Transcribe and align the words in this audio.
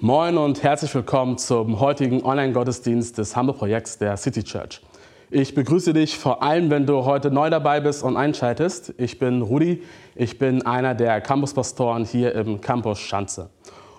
Moin 0.00 0.38
und 0.38 0.62
herzlich 0.62 0.94
willkommen 0.94 1.38
zum 1.38 1.80
heutigen 1.80 2.22
Online-Gottesdienst 2.22 3.18
des 3.18 3.34
Hamburg-Projekts 3.34 3.98
der 3.98 4.16
City 4.16 4.44
Church. 4.44 4.80
Ich 5.28 5.56
begrüße 5.56 5.92
dich 5.92 6.16
vor 6.16 6.40
allem, 6.40 6.70
wenn 6.70 6.86
du 6.86 7.04
heute 7.04 7.32
neu 7.32 7.50
dabei 7.50 7.80
bist 7.80 8.04
und 8.04 8.16
einschaltest. 8.16 8.94
Ich 8.96 9.18
bin 9.18 9.42
Rudi, 9.42 9.82
ich 10.14 10.38
bin 10.38 10.64
einer 10.64 10.94
der 10.94 11.20
Campuspastoren 11.20 12.04
hier 12.04 12.32
im 12.36 12.60
Campus 12.60 13.00
Schanze. 13.00 13.50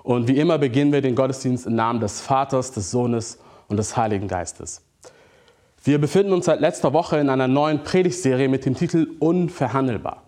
Und 0.01 0.29
wie 0.29 0.37
immer 0.37 0.57
beginnen 0.57 0.93
wir 0.93 1.01
den 1.01 1.15
Gottesdienst 1.15 1.67
im 1.67 1.75
Namen 1.75 1.99
des 1.99 2.21
Vaters, 2.21 2.71
des 2.71 2.91
Sohnes 2.91 3.37
und 3.67 3.75
des 3.75 3.97
Heiligen 3.97 4.29
Geistes. 4.29 4.81
Wir 5.83 5.99
befinden 5.99 6.31
uns 6.31 6.45
seit 6.45 6.61
letzter 6.61 6.93
Woche 6.93 7.17
in 7.17 7.29
einer 7.29 7.49
neuen 7.49 7.83
Predigtserie 7.83 8.47
mit 8.47 8.65
dem 8.65 8.75
Titel 8.75 9.05
Unverhandelbar. 9.19 10.23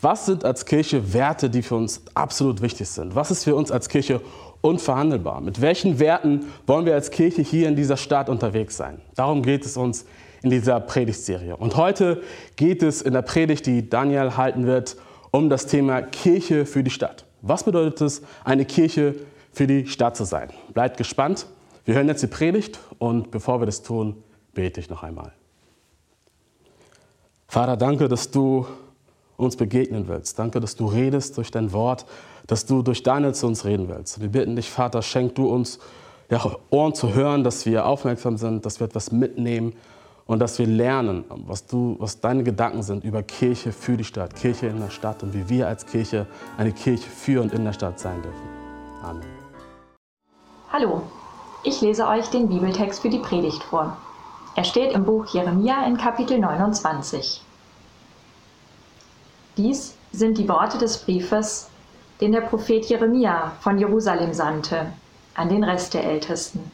Was 0.00 0.26
sind 0.26 0.44
als 0.44 0.64
Kirche 0.64 1.12
Werte, 1.12 1.50
die 1.50 1.62
für 1.62 1.74
uns 1.74 2.02
absolut 2.14 2.62
wichtig 2.62 2.88
sind? 2.88 3.16
Was 3.16 3.32
ist 3.32 3.42
für 3.42 3.56
uns 3.56 3.72
als 3.72 3.88
Kirche 3.88 4.20
unverhandelbar. 4.60 5.40
Mit 5.40 5.60
welchen 5.60 5.98
Werten 5.98 6.46
wollen 6.66 6.86
wir 6.86 6.94
als 6.94 7.10
Kirche 7.10 7.42
hier 7.42 7.68
in 7.68 7.76
dieser 7.76 7.96
Stadt 7.96 8.28
unterwegs 8.28 8.76
sein? 8.76 9.00
Darum 9.14 9.42
geht 9.42 9.64
es 9.64 9.76
uns 9.76 10.04
in 10.42 10.50
dieser 10.50 10.80
Predigtserie. 10.80 11.56
Und 11.56 11.76
heute 11.76 12.22
geht 12.56 12.82
es 12.82 13.02
in 13.02 13.12
der 13.12 13.22
Predigt, 13.22 13.66
die 13.66 13.88
Daniel 13.88 14.36
halten 14.36 14.66
wird, 14.66 14.96
um 15.30 15.48
das 15.50 15.66
Thema 15.66 16.02
Kirche 16.02 16.66
für 16.66 16.82
die 16.82 16.90
Stadt. 16.90 17.24
Was 17.42 17.64
bedeutet 17.64 18.00
es, 18.00 18.22
eine 18.44 18.64
Kirche 18.64 19.14
für 19.52 19.66
die 19.66 19.86
Stadt 19.86 20.16
zu 20.16 20.24
sein? 20.24 20.50
Bleibt 20.72 20.96
gespannt. 20.96 21.46
Wir 21.84 21.94
hören 21.94 22.08
jetzt 22.08 22.22
die 22.22 22.28
Predigt 22.28 22.78
und 22.98 23.30
bevor 23.30 23.60
wir 23.60 23.66
das 23.66 23.82
tun, 23.82 24.22
bete 24.54 24.80
ich 24.80 24.90
noch 24.90 25.02
einmal. 25.02 25.32
Vater, 27.46 27.76
danke, 27.76 28.08
dass 28.08 28.30
du 28.30 28.66
uns 29.36 29.56
begegnen 29.56 30.08
willst. 30.08 30.38
Danke, 30.38 30.60
dass 30.60 30.76
du 30.76 30.86
redest 30.86 31.36
durch 31.38 31.50
dein 31.50 31.72
Wort 31.72 32.04
dass 32.48 32.66
du 32.66 32.82
durch 32.82 33.04
deine 33.04 33.32
zu 33.32 33.46
uns 33.46 33.64
reden 33.64 33.88
willst. 33.88 34.20
Wir 34.20 34.30
bitten 34.30 34.56
dich, 34.56 34.70
Vater, 34.70 35.02
schenk 35.02 35.36
du 35.36 35.46
uns 35.48 35.78
ja, 36.30 36.40
Ohren 36.70 36.94
zu 36.94 37.14
hören, 37.14 37.44
dass 37.44 37.64
wir 37.66 37.86
aufmerksam 37.86 38.36
sind, 38.36 38.66
dass 38.66 38.80
wir 38.80 38.86
etwas 38.86 39.12
mitnehmen 39.12 39.74
und 40.26 40.40
dass 40.40 40.58
wir 40.58 40.66
lernen, 40.66 41.24
was, 41.46 41.66
du, 41.66 41.96
was 41.98 42.20
deine 42.20 42.42
Gedanken 42.42 42.82
sind 42.82 43.04
über 43.04 43.22
Kirche 43.22 43.70
für 43.70 43.96
die 43.96 44.04
Stadt, 44.04 44.34
Kirche 44.34 44.66
in 44.66 44.80
der 44.80 44.90
Stadt 44.90 45.22
und 45.22 45.34
wie 45.34 45.48
wir 45.48 45.68
als 45.68 45.86
Kirche 45.86 46.26
eine 46.56 46.72
Kirche 46.72 47.08
für 47.08 47.40
und 47.42 47.52
in 47.52 47.64
der 47.64 47.72
Stadt 47.72 48.00
sein 48.00 48.20
dürfen. 48.22 48.48
Amen. 49.02 49.24
Hallo, 50.72 51.02
ich 51.64 51.80
lese 51.80 52.06
euch 52.06 52.28
den 52.28 52.48
Bibeltext 52.48 53.00
für 53.00 53.10
die 53.10 53.18
Predigt 53.18 53.62
vor. 53.62 53.96
Er 54.54 54.64
steht 54.64 54.92
im 54.92 55.04
Buch 55.04 55.26
Jeremia 55.26 55.86
in 55.86 55.96
Kapitel 55.98 56.38
29. 56.38 57.42
Dies 59.56 59.94
sind 60.12 60.38
die 60.38 60.48
Worte 60.48 60.78
des 60.78 60.98
Briefes, 60.98 61.68
den 62.20 62.32
der 62.32 62.40
Prophet 62.40 62.84
Jeremia 62.84 63.52
von 63.60 63.78
Jerusalem 63.78 64.34
sandte, 64.34 64.86
an 65.34 65.48
den 65.48 65.62
Rest 65.62 65.94
der 65.94 66.04
Ältesten, 66.04 66.70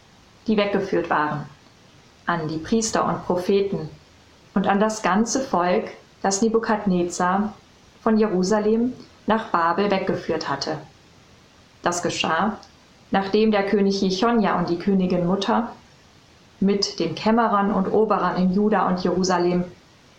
die 0.47 0.56
weggeführt 0.56 1.11
waren, 1.11 1.47
an 2.27 2.48
die 2.48 2.59
Priester 2.59 3.06
und 3.06 3.25
Propheten 3.27 3.91
und 4.55 4.67
an 4.67 4.81
das 4.81 5.03
ganze 5.03 5.41
Volk, 5.41 5.91
das 6.22 6.41
Nebukadnezar 6.41 7.53
von 8.03 8.17
Jerusalem 8.19 8.95
nach 9.27 9.48
Babel 9.48 9.91
weggeführt 9.91 10.48
hatte. 10.48 10.78
Das 11.83 12.03
geschah, 12.03 12.59
nachdem 13.11 13.50
der 13.50 13.67
König 13.67 14.00
Jechonja 14.00 14.59
und 14.59 14.70
die 14.70 14.78
Königin 14.78 15.27
Mutter 15.27 15.72
mit 16.61 16.98
den 16.98 17.15
Kämmerern 17.15 17.72
und 17.72 17.92
Oberern 17.92 18.37
in 18.37 18.53
Juda 18.55 18.89
und 18.89 19.05
Jerusalem 19.05 19.65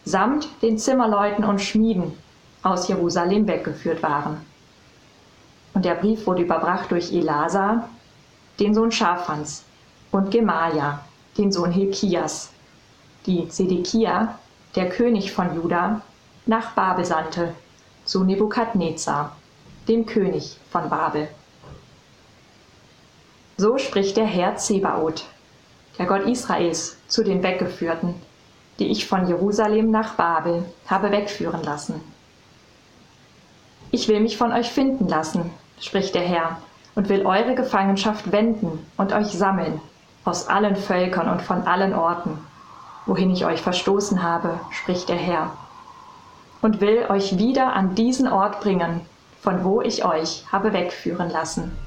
samt 0.04 0.48
den 0.62 0.78
Zimmerleuten 0.78 1.44
und 1.44 1.60
Schmieden 1.60 2.14
aus 2.62 2.88
Jerusalem 2.88 3.48
weggeführt 3.48 4.04
waren. 4.04 4.38
Und 5.76 5.84
der 5.84 5.96
Brief 5.96 6.26
wurde 6.26 6.44
überbracht 6.44 6.90
durch 6.90 7.12
Elasa, 7.12 7.90
den 8.60 8.74
Sohn 8.74 8.92
Schafans, 8.92 9.66
und 10.10 10.32
Gemalia, 10.32 11.02
den 11.38 11.52
Sohn 11.52 11.70
Hilkias, 11.72 12.50
die 13.26 13.50
Zedekia, 13.50 14.40
der 14.76 14.90
König 14.90 15.34
von 15.34 15.54
Juda, 15.54 16.02
nach 16.46 16.72
Babel 16.76 17.04
sandte, 17.04 17.54
zu 18.06 18.24
Nebukadnezar, 18.24 19.36
dem 19.90 20.06
König 20.06 20.58
von 20.72 20.90
Babel. 20.90 21.28
So 23.58 23.78
spricht 23.78 24.16
der 24.16 24.28
Herr 24.28 24.56
Zebaoth, 24.56 25.26
der 25.98 26.06
Gott 26.06 26.26
Israels, 26.26 26.96
zu 27.10 27.22
den 27.22 27.44
Weggeführten, 27.44 28.16
die 28.80 28.88
ich 28.88 29.08
von 29.08 29.28
Jerusalem 29.28 29.92
nach 29.92 30.14
Babel 30.14 30.64
habe 30.88 31.12
wegführen 31.12 31.64
lassen. 31.64 32.00
Ich 33.92 34.08
will 34.08 34.22
mich 34.22 34.38
von 34.38 34.54
euch 34.54 34.70
finden 34.70 35.10
lassen 35.10 35.52
spricht 35.80 36.16
der 36.16 36.24
Herr, 36.24 36.58
und 36.96 37.10
will 37.10 37.26
eure 37.26 37.56
Gefangenschaft 37.56 38.32
wenden 38.32 38.86
und 38.98 39.14
euch 39.14 39.28
sammeln 39.28 39.82
aus 40.24 40.48
allen 40.48 40.76
Völkern 40.76 41.30
und 41.30 41.42
von 41.42 41.64
allen 41.68 41.94
Orten, 41.94 42.38
wohin 43.06 43.32
ich 43.32 43.46
euch 43.46 43.62
verstoßen 43.62 44.24
habe, 44.24 44.60
spricht 44.72 45.10
der 45.10 45.18
Herr, 45.18 45.52
und 46.62 46.82
will 46.82 47.06
euch 47.10 47.38
wieder 47.38 47.74
an 47.74 47.94
diesen 47.96 48.28
Ort 48.28 48.62
bringen, 48.62 49.02
von 49.42 49.64
wo 49.64 49.82
ich 49.82 50.04
euch 50.04 50.46
habe 50.52 50.74
wegführen 50.74 51.30
lassen. 51.30 51.78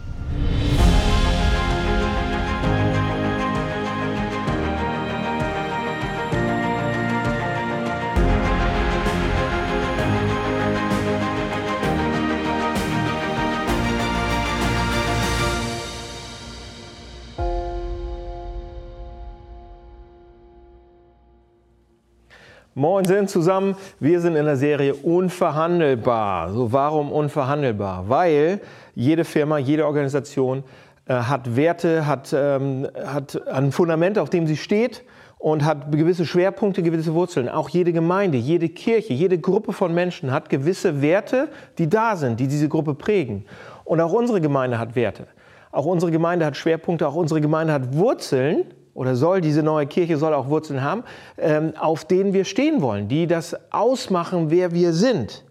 Moin 22.78 23.04
sind 23.04 23.28
zusammen. 23.28 23.74
Wir 23.98 24.20
sind 24.20 24.36
in 24.36 24.44
der 24.44 24.56
Serie 24.56 24.94
Unverhandelbar. 24.94 26.52
So, 26.52 26.70
warum 26.70 27.10
unverhandelbar? 27.10 28.08
Weil 28.08 28.60
jede 28.94 29.24
Firma, 29.24 29.58
jede 29.58 29.84
Organisation 29.84 30.62
äh, 31.08 31.14
hat 31.14 31.56
Werte, 31.56 32.06
hat, 32.06 32.32
ähm, 32.32 32.86
hat 33.04 33.48
ein 33.48 33.72
Fundament, 33.72 34.16
auf 34.16 34.30
dem 34.30 34.46
sie 34.46 34.56
steht 34.56 35.02
und 35.38 35.64
hat 35.64 35.90
gewisse 35.90 36.24
Schwerpunkte, 36.24 36.84
gewisse 36.84 37.14
Wurzeln. 37.14 37.48
Auch 37.48 37.68
jede 37.68 37.92
Gemeinde, 37.92 38.38
jede 38.38 38.68
Kirche, 38.68 39.12
jede 39.12 39.38
Gruppe 39.40 39.72
von 39.72 39.92
Menschen 39.92 40.30
hat 40.30 40.48
gewisse 40.48 41.02
Werte, 41.02 41.48
die 41.78 41.90
da 41.90 42.14
sind, 42.14 42.38
die 42.38 42.46
diese 42.46 42.68
Gruppe 42.68 42.94
prägen. 42.94 43.44
Und 43.82 44.00
auch 44.00 44.12
unsere 44.12 44.40
Gemeinde 44.40 44.78
hat 44.78 44.94
Werte. 44.94 45.26
Auch 45.72 45.84
unsere 45.84 46.12
Gemeinde 46.12 46.46
hat 46.46 46.56
Schwerpunkte, 46.56 47.08
auch 47.08 47.16
unsere 47.16 47.40
Gemeinde 47.40 47.72
hat 47.72 47.92
Wurzeln, 47.94 48.66
oder 48.98 49.14
soll 49.14 49.40
diese 49.40 49.62
neue 49.62 49.86
Kirche 49.86 50.16
soll 50.16 50.34
auch 50.34 50.48
Wurzeln 50.48 50.82
haben, 50.82 51.04
ähm, 51.36 51.72
auf 51.78 52.04
denen 52.04 52.32
wir 52.32 52.44
stehen 52.44 52.82
wollen, 52.82 53.06
die 53.06 53.28
das 53.28 53.54
ausmachen, 53.70 54.50
wer 54.50 54.72
wir 54.72 54.92
sind. 54.92 55.44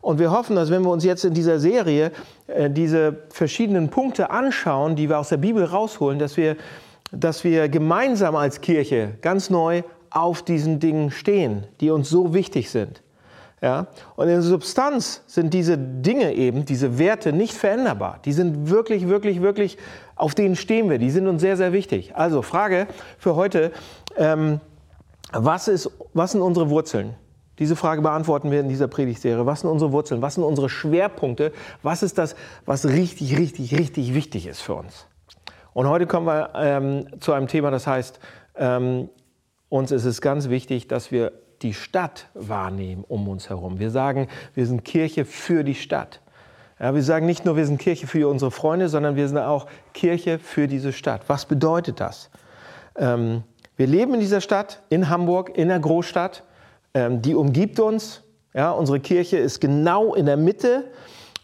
Und 0.00 0.18
wir 0.18 0.32
hoffen, 0.32 0.56
dass 0.56 0.72
wenn 0.72 0.82
wir 0.82 0.90
uns 0.90 1.04
jetzt 1.04 1.24
in 1.24 1.32
dieser 1.32 1.60
Serie 1.60 2.10
äh, 2.48 2.68
diese 2.68 3.18
verschiedenen 3.28 3.90
Punkte 3.90 4.30
anschauen, 4.30 4.96
die 4.96 5.08
wir 5.08 5.20
aus 5.20 5.28
der 5.28 5.36
Bibel 5.36 5.62
rausholen, 5.62 6.18
dass 6.18 6.36
wir, 6.36 6.56
dass 7.12 7.44
wir 7.44 7.68
gemeinsam 7.68 8.34
als 8.34 8.60
Kirche 8.60 9.12
ganz 9.20 9.50
neu 9.50 9.84
auf 10.10 10.42
diesen 10.42 10.80
Dingen 10.80 11.12
stehen, 11.12 11.68
die 11.80 11.92
uns 11.92 12.10
so 12.10 12.34
wichtig 12.34 12.70
sind. 12.70 13.02
Ja? 13.60 13.88
Und 14.16 14.28
in 14.28 14.34
der 14.34 14.42
Substanz 14.42 15.22
sind 15.26 15.52
diese 15.52 15.76
Dinge 15.76 16.34
eben, 16.34 16.64
diese 16.64 16.98
Werte 16.98 17.32
nicht 17.32 17.54
veränderbar. 17.54 18.18
Die 18.24 18.32
sind 18.32 18.70
wirklich, 18.70 19.08
wirklich, 19.08 19.42
wirklich 19.42 19.76
auf 20.16 20.34
denen 20.34 20.56
stehen 20.56 20.90
wir, 20.90 20.98
die 20.98 21.10
sind 21.10 21.26
uns 21.26 21.40
sehr, 21.40 21.56
sehr 21.56 21.72
wichtig. 21.72 22.14
Also 22.16 22.42
Frage 22.42 22.86
für 23.18 23.36
heute, 23.36 23.72
ähm, 24.16 24.60
was, 25.32 25.68
ist, 25.68 25.90
was 26.14 26.32
sind 26.32 26.42
unsere 26.42 26.70
Wurzeln? 26.70 27.14
Diese 27.58 27.76
Frage 27.76 28.00
beantworten 28.00 28.50
wir 28.50 28.60
in 28.60 28.70
dieser 28.70 28.88
Predigtserie. 28.88 29.44
Was 29.44 29.60
sind 29.60 29.70
unsere 29.70 29.92
Wurzeln? 29.92 30.22
Was 30.22 30.34
sind 30.34 30.44
unsere 30.44 30.70
Schwerpunkte? 30.70 31.52
Was 31.82 32.02
ist 32.02 32.16
das, 32.16 32.34
was 32.64 32.86
richtig, 32.86 33.38
richtig, 33.38 33.78
richtig 33.78 34.14
wichtig 34.14 34.46
ist 34.46 34.62
für 34.62 34.74
uns? 34.74 35.06
Und 35.74 35.86
heute 35.86 36.06
kommen 36.06 36.26
wir 36.26 36.50
ähm, 36.54 37.06
zu 37.20 37.32
einem 37.32 37.48
Thema, 37.48 37.70
das 37.70 37.86
heißt, 37.86 38.18
ähm, 38.56 39.10
uns 39.68 39.92
ist 39.92 40.04
es 40.04 40.20
ganz 40.20 40.48
wichtig, 40.48 40.88
dass 40.88 41.12
wir 41.12 41.32
die 41.62 41.74
Stadt 41.74 42.26
wahrnehmen 42.34 43.04
um 43.06 43.28
uns 43.28 43.48
herum. 43.48 43.78
Wir 43.78 43.90
sagen, 43.90 44.28
wir 44.54 44.66
sind 44.66 44.84
Kirche 44.84 45.24
für 45.24 45.64
die 45.64 45.74
Stadt. 45.74 46.20
Ja, 46.78 46.94
wir 46.94 47.02
sagen 47.02 47.26
nicht 47.26 47.44
nur, 47.44 47.56
wir 47.56 47.66
sind 47.66 47.78
Kirche 47.78 48.06
für 48.06 48.28
unsere 48.28 48.50
Freunde, 48.50 48.88
sondern 48.88 49.14
wir 49.14 49.28
sind 49.28 49.38
auch 49.38 49.66
Kirche 49.92 50.38
für 50.38 50.66
diese 50.66 50.92
Stadt. 50.92 51.22
Was 51.26 51.44
bedeutet 51.44 52.00
das? 52.00 52.30
Ähm, 52.96 53.42
wir 53.76 53.86
leben 53.86 54.14
in 54.14 54.20
dieser 54.20 54.40
Stadt, 54.40 54.82
in 54.88 55.10
Hamburg, 55.10 55.56
in 55.56 55.68
der 55.68 55.78
Großstadt. 55.78 56.42
Ähm, 56.94 57.20
die 57.20 57.34
umgibt 57.34 57.78
uns. 57.78 58.22
Ja, 58.54 58.70
unsere 58.70 58.98
Kirche 58.98 59.36
ist 59.36 59.60
genau 59.60 60.14
in 60.14 60.26
der 60.26 60.38
Mitte. 60.38 60.90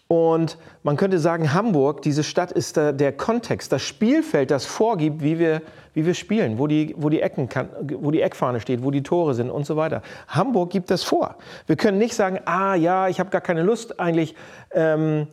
Und 0.09 0.57
man 0.83 0.97
könnte 0.97 1.19
sagen, 1.19 1.53
Hamburg, 1.53 2.03
diese 2.03 2.25
Stadt 2.25 2.53
ist 2.53 2.77
der 2.77 3.13
Kontext, 3.13 3.73
das 3.73 3.83
Spielfeld, 3.83 4.53
das 4.53 4.65
vorgibt, 4.65 5.23
wie 5.23 5.39
wir, 5.39 5.63
wie 5.97 6.05
wir 6.05 6.13
spielen, 6.13 6.59
wo 6.59 6.67
die, 6.67 6.95
wo, 6.99 7.09
die 7.09 7.23
Ecken 7.23 7.49
kann, 7.49 7.71
wo 7.81 8.11
die 8.11 8.21
Eckfahne 8.21 8.61
steht, 8.61 8.85
wo 8.85 8.91
die 8.91 9.03
Tore 9.03 9.33
sind 9.33 9.51
und 9.51 9.65
so 9.65 9.79
weiter. 9.79 10.03
Hamburg 10.29 10.69
gibt 10.69 10.91
das 10.91 11.03
vor. 11.03 11.37
Wir 11.67 11.77
können 11.77 11.97
nicht 11.97 12.15
sagen, 12.15 12.39
ah 12.45 12.75
ja, 12.75 13.09
ich 13.09 13.19
habe 13.19 13.31
gar 13.31 13.41
keine 13.41 13.63
Lust 13.63 13.99
eigentlich 13.99 14.35
ähm, 14.73 15.27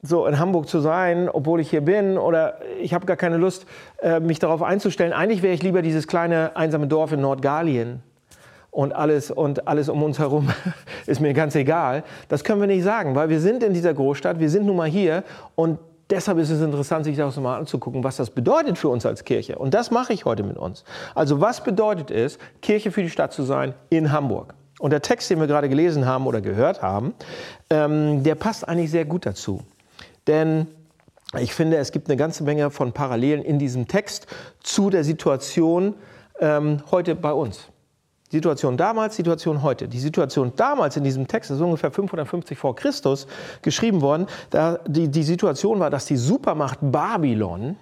so 0.00 0.24
in 0.26 0.38
Hamburg 0.38 0.68
zu 0.68 0.78
sein, 0.78 1.28
obwohl 1.28 1.58
ich 1.58 1.70
hier 1.70 1.80
bin, 1.80 2.16
oder 2.16 2.60
ich 2.80 2.94
habe 2.94 3.06
gar 3.06 3.16
keine 3.16 3.38
Lust, 3.38 3.66
äh, 4.00 4.20
mich 4.20 4.38
darauf 4.38 4.62
einzustellen. 4.62 5.12
Eigentlich 5.12 5.42
wäre 5.42 5.52
ich 5.52 5.64
lieber 5.64 5.82
dieses 5.82 6.06
kleine 6.06 6.54
einsame 6.54 6.86
Dorf 6.86 7.10
in 7.10 7.20
Nordgalien 7.20 8.00
und 8.70 8.94
alles 8.94 9.32
und 9.32 9.66
alles 9.66 9.88
um 9.88 10.00
uns 10.04 10.20
herum 10.20 10.48
ist 11.06 11.20
mir 11.20 11.34
ganz 11.34 11.56
egal. 11.56 12.04
Das 12.28 12.44
können 12.44 12.60
wir 12.60 12.68
nicht 12.68 12.84
sagen, 12.84 13.16
weil 13.16 13.30
wir 13.30 13.40
sind 13.40 13.64
in 13.64 13.74
dieser 13.74 13.94
Großstadt, 13.94 14.38
wir 14.38 14.48
sind 14.48 14.64
nun 14.64 14.76
mal 14.76 14.88
hier 14.88 15.24
und 15.56 15.80
deshalb 16.10 16.38
ist 16.38 16.50
es 16.50 16.60
interessant, 16.60 17.04
sich 17.04 17.16
das 17.16 17.36
mal 17.36 17.58
anzugucken, 17.58 18.04
was 18.04 18.16
das 18.16 18.30
bedeutet 18.30 18.78
für 18.78 18.88
uns 18.88 19.04
als 19.06 19.24
Kirche. 19.24 19.58
Und 19.58 19.74
das 19.74 19.90
mache 19.90 20.12
ich 20.12 20.24
heute 20.24 20.42
mit 20.42 20.56
uns. 20.56 20.84
Also 21.14 21.40
was 21.40 21.62
bedeutet 21.62 22.10
es, 22.10 22.38
Kirche 22.62 22.90
für 22.90 23.02
die 23.02 23.10
Stadt 23.10 23.32
zu 23.32 23.42
sein 23.42 23.74
in 23.90 24.12
Hamburg? 24.12 24.54
Und 24.78 24.90
der 24.90 25.02
Text, 25.02 25.28
den 25.28 25.40
wir 25.40 25.46
gerade 25.46 25.68
gelesen 25.68 26.06
haben 26.06 26.26
oder 26.26 26.40
gehört 26.40 26.82
haben, 26.82 27.14
ähm, 27.68 28.22
der 28.22 28.36
passt 28.36 28.68
eigentlich 28.68 28.90
sehr 28.90 29.04
gut 29.04 29.26
dazu. 29.26 29.62
Denn 30.26 30.68
ich 31.38 31.52
finde, 31.52 31.76
es 31.76 31.92
gibt 31.92 32.08
eine 32.08 32.16
ganze 32.16 32.44
Menge 32.44 32.70
von 32.70 32.92
Parallelen 32.92 33.42
in 33.42 33.58
diesem 33.58 33.88
Text 33.88 34.26
zu 34.62 34.88
der 34.88 35.04
Situation 35.04 35.94
ähm, 36.40 36.82
heute 36.90 37.14
bei 37.14 37.32
uns. 37.32 37.68
Situation 38.30 38.76
damals, 38.76 39.16
Situation 39.16 39.62
heute. 39.62 39.88
Die 39.88 39.98
Situation 39.98 40.52
damals 40.56 40.96
in 40.96 41.04
diesem 41.04 41.26
Text 41.26 41.50
ist 41.50 41.60
ungefähr 41.60 41.90
550 41.90 42.58
vor 42.58 42.76
Christus 42.76 43.26
geschrieben 43.62 44.02
worden. 44.02 44.26
Da 44.50 44.78
die, 44.86 45.08
die 45.08 45.22
Situation 45.22 45.80
war, 45.80 45.88
dass 45.90 46.04
die 46.04 46.16
Supermacht 46.16 46.78
Babylon, 46.82 47.76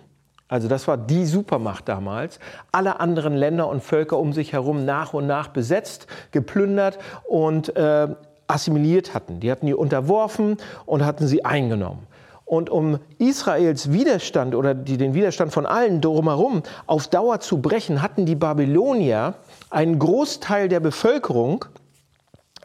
also 0.48 0.68
das 0.68 0.86
war 0.86 0.96
die 0.96 1.26
Supermacht 1.26 1.88
damals, 1.88 2.38
alle 2.70 3.00
anderen 3.00 3.34
Länder 3.34 3.68
und 3.68 3.82
Völker 3.82 4.18
um 4.18 4.32
sich 4.32 4.52
herum 4.52 4.84
nach 4.84 5.14
und 5.14 5.26
nach 5.26 5.48
besetzt, 5.48 6.06
geplündert 6.30 6.98
und 7.24 7.74
äh, 7.74 8.08
assimiliert 8.46 9.14
hatten. 9.14 9.40
Die 9.40 9.50
hatten 9.50 9.66
die 9.66 9.74
unterworfen 9.74 10.58
und 10.84 11.04
hatten 11.04 11.26
sie 11.26 11.44
eingenommen. 11.44 12.06
Und 12.44 12.70
um 12.70 13.00
Israels 13.18 13.90
Widerstand 13.90 14.54
oder 14.54 14.72
die, 14.72 14.96
den 14.96 15.14
Widerstand 15.14 15.52
von 15.52 15.66
allen 15.66 16.00
drumherum 16.00 16.62
auf 16.86 17.08
Dauer 17.08 17.40
zu 17.40 17.60
brechen, 17.60 18.02
hatten 18.02 18.24
die 18.24 18.36
Babylonier 18.36 19.34
einen 19.76 19.98
Großteil 19.98 20.70
der 20.70 20.80
Bevölkerung 20.80 21.66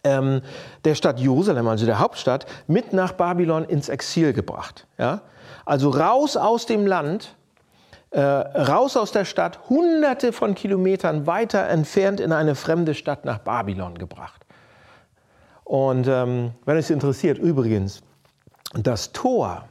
ähm, 0.06 0.42
der 0.86 0.96
Stadt 0.96 1.20
Jerusalem, 1.20 1.68
also 1.68 1.86
der 1.86 2.00
Hauptstadt, 2.00 2.46
mit 2.68 2.94
nach 2.94 3.12
Babylon 3.12 3.66
ins 3.66 3.90
Exil 3.90 4.32
gebracht. 4.32 4.88
Ja? 4.98 5.20
Also 5.66 5.90
raus 5.90 6.38
aus 6.38 6.66
dem 6.66 6.88
Land, 6.88 7.36
äh, 8.12 8.22
raus 8.22 8.96
aus 8.96 9.12
der 9.12 9.26
Stadt, 9.26 9.60
hunderte 9.70 10.32
von 10.32 10.56
Kilometern 10.56 11.28
weiter 11.28 11.68
entfernt 11.68 12.22
in 12.22 12.32
eine 12.32 12.56
fremde 12.56 12.96
Stadt 12.96 13.26
nach 13.26 13.40
Babylon 13.40 13.98
gebracht. 13.98 14.46
Und 15.66 16.08
ähm, 16.08 16.52
wenn 16.64 16.78
es 16.78 16.90
interessiert, 16.90 17.38
übrigens, 17.38 18.04
das 18.74 19.12
Tor 19.12 19.66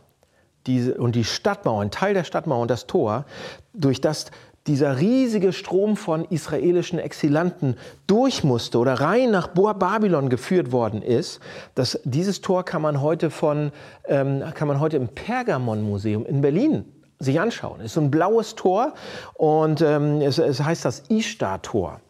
diese, 0.67 0.95
und 0.95 1.15
die 1.15 1.25
Stadtmauer, 1.25 1.81
ein 1.81 1.91
Teil 1.91 2.13
der 2.13 2.25
Stadtmauer 2.25 2.61
und 2.61 2.71
das 2.71 2.87
Tor, 2.87 3.25
durch 3.73 4.03
das 4.03 4.27
dieser 4.67 5.01
riesige 5.01 5.53
Strom 5.53 5.97
von 5.97 6.25
israelischen 6.27 6.99
Exilanten 6.99 7.77
durch 8.07 8.45
musste 8.45 8.79
oder 8.79 8.95
rein 8.95 9.31
nach 9.31 9.49
Babylon 9.49 10.29
geführt 10.29 10.71
worden 10.71 11.03
ist, 11.03 11.41
das, 11.75 11.99
dieses 12.05 12.41
Tor 12.41 12.65
kann 12.65 12.83
man 12.83 13.01
heute 13.01 13.31
von, 13.31 13.73
ähm, 14.07 14.43
kann 14.55 14.69
man 14.69 14.81
heute 14.81 14.97
im 14.97 15.09
Pergamon-Museum 15.09 16.27
in 16.27 16.41
Berlin 16.43 16.85
sich 17.19 17.41
anschauen. 17.41 17.81
Es 17.81 17.87
ist 17.87 17.95
so 17.95 18.01
ein 18.01 18.11
blaues 18.11 18.55
Tor 18.55 18.95
und 19.35 19.81
ähm, 19.81 20.21
es, 20.21 20.39
es 20.39 20.63
heißt 20.63 20.85
das 20.85 21.05
Ishtar-Tor. 21.09 22.01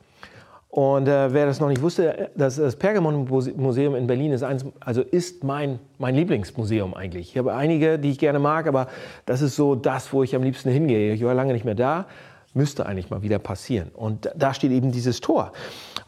Und 0.70 1.08
äh, 1.08 1.32
wer 1.32 1.46
das 1.46 1.58
noch 1.58 1.68
nicht 1.68 1.82
wusste, 1.82 2.30
das, 2.36 2.54
das 2.54 2.76
Pergamon-Museum 2.76 3.96
in 3.96 4.06
Berlin 4.06 4.32
ist, 4.32 4.44
eins, 4.44 4.64
also 4.78 5.02
ist 5.02 5.42
mein, 5.42 5.80
mein 5.98 6.14
Lieblingsmuseum 6.14 6.94
eigentlich. 6.94 7.30
Ich 7.30 7.38
habe 7.38 7.54
einige, 7.54 7.98
die 7.98 8.12
ich 8.12 8.20
gerne 8.20 8.38
mag, 8.38 8.68
aber 8.68 8.86
das 9.26 9.42
ist 9.42 9.56
so 9.56 9.74
das, 9.74 10.12
wo 10.12 10.22
ich 10.22 10.36
am 10.36 10.44
liebsten 10.44 10.70
hingehe. 10.70 11.12
Ich 11.12 11.24
war 11.24 11.34
lange 11.34 11.52
nicht 11.54 11.64
mehr 11.64 11.74
da, 11.74 12.06
müsste 12.54 12.86
eigentlich 12.86 13.10
mal 13.10 13.22
wieder 13.22 13.38
passieren. 13.38 13.90
Und 13.90 14.30
da 14.36 14.54
steht 14.54 14.72
eben 14.72 14.92
dieses 14.92 15.20
Tor. 15.20 15.52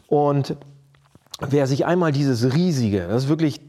Und 0.07 0.55
wer 1.39 1.67
sich 1.67 1.85
einmal 1.85 2.11
dieses 2.11 2.53
riesige, 2.53 3.07
das 3.07 3.23
ist 3.23 3.29
wirklich 3.29 3.61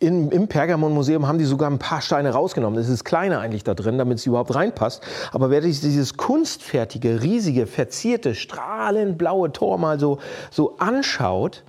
in, 0.00 0.30
Im 0.30 0.48
Pergamon-Museum 0.48 1.26
haben 1.26 1.38
die 1.38 1.44
sogar 1.44 1.70
ein 1.70 1.78
paar 1.78 2.02
Steine 2.02 2.30
rausgenommen. 2.30 2.78
Es 2.78 2.88
ist 2.88 3.04
kleiner 3.04 3.40
eigentlich 3.40 3.64
da 3.64 3.74
drin, 3.74 3.96
damit 3.96 4.18
es 4.18 4.26
überhaupt 4.26 4.54
reinpasst. 4.54 5.02
Aber 5.32 5.50
wer 5.50 5.62
sich 5.62 5.80
dieses 5.80 6.16
kunstfertige, 6.16 7.22
riesige, 7.22 7.66
verzierte, 7.66 8.34
strahlend 8.34 9.16
blaue 9.16 9.52
Tor 9.52 9.78
mal 9.78 9.98
so, 9.98 10.18
so 10.50 10.76
anschaut, 10.78 11.62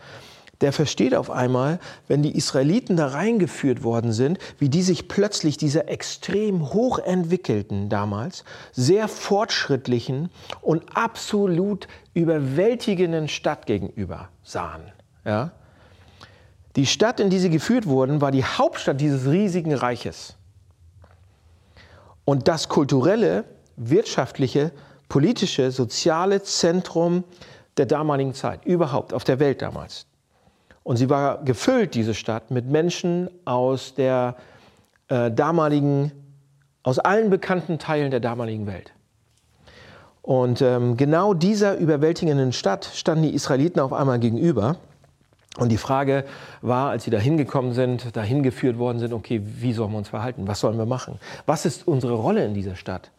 der 0.61 0.71
versteht 0.71 1.15
auf 1.15 1.29
einmal, 1.29 1.79
wenn 2.07 2.23
die 2.23 2.35
Israeliten 2.35 2.97
da 2.97 3.07
reingeführt 3.07 3.83
worden 3.83 4.11
sind, 4.13 4.39
wie 4.59 4.69
die 4.69 4.81
sich 4.81 5.07
plötzlich 5.07 5.57
dieser 5.57 5.89
extrem 5.89 6.73
hochentwickelten 6.73 7.89
damals, 7.89 8.43
sehr 8.71 9.07
fortschrittlichen 9.07 10.29
und 10.61 10.95
absolut 10.95 11.87
überwältigenden 12.13 13.27
Stadt 13.27 13.65
gegenüber 13.65 14.29
sahen. 14.43 14.83
Ja? 15.25 15.51
Die 16.75 16.85
Stadt, 16.85 17.19
in 17.19 17.29
die 17.29 17.39
sie 17.39 17.49
geführt 17.49 17.87
wurden, 17.87 18.21
war 18.21 18.31
die 18.31 18.43
Hauptstadt 18.43 18.99
dieses 18.99 19.29
riesigen 19.29 19.73
Reiches. 19.73 20.35
Und 22.25 22.47
das 22.47 22.69
kulturelle, 22.69 23.45
wirtschaftliche, 23.77 24.71
politische, 25.07 25.71
soziale 25.71 26.41
Zentrum 26.43 27.23
der 27.77 27.85
damaligen 27.85 28.33
Zeit, 28.33 28.65
überhaupt 28.65 29.13
auf 29.13 29.23
der 29.23 29.39
Welt 29.39 29.61
damals. 29.61 30.07
Und 30.85 30.97
sie 30.97 31.09
war 31.09 31.43
gefüllt, 31.43 31.95
diese 31.95 32.13
Stadt, 32.13 32.51
mit 32.51 32.67
Menschen 32.67 33.27
aus 33.43 33.95
der 33.95 34.35
äh, 35.07 35.31
damaligen, 35.31 36.11
aus 36.83 36.99
allen 36.99 37.31
bekannten 37.31 37.79
Teilen 37.79 38.11
der 38.11 38.19
damaligen 38.19 38.67
Welt. 38.67 38.93
Und 40.21 40.61
ähm, 40.61 40.95
genau 40.95 41.33
dieser 41.33 41.77
überwältigenden 41.77 42.53
Stadt 42.53 42.85
standen 42.93 43.23
die 43.23 43.33
Israeliten 43.33 43.79
auf 43.79 43.93
einmal 43.93 44.19
gegenüber. 44.19 44.75
Und 45.57 45.69
die 45.69 45.77
Frage 45.77 46.23
war, 46.61 46.91
als 46.91 47.05
sie 47.05 47.09
da 47.09 47.17
hingekommen 47.17 47.73
sind, 47.73 48.15
dahin 48.15 48.43
geführt 48.43 48.77
worden 48.77 48.99
sind, 48.99 49.11
okay, 49.11 49.41
wie 49.43 49.73
sollen 49.73 49.91
wir 49.91 49.97
uns 49.97 50.09
verhalten? 50.09 50.47
Was 50.47 50.59
sollen 50.59 50.77
wir 50.77 50.85
machen? 50.85 51.17
Was 51.47 51.65
ist 51.65 51.87
unsere 51.87 52.13
Rolle 52.13 52.45
in 52.45 52.53
dieser 52.53 52.75
Stadt? 52.75 53.09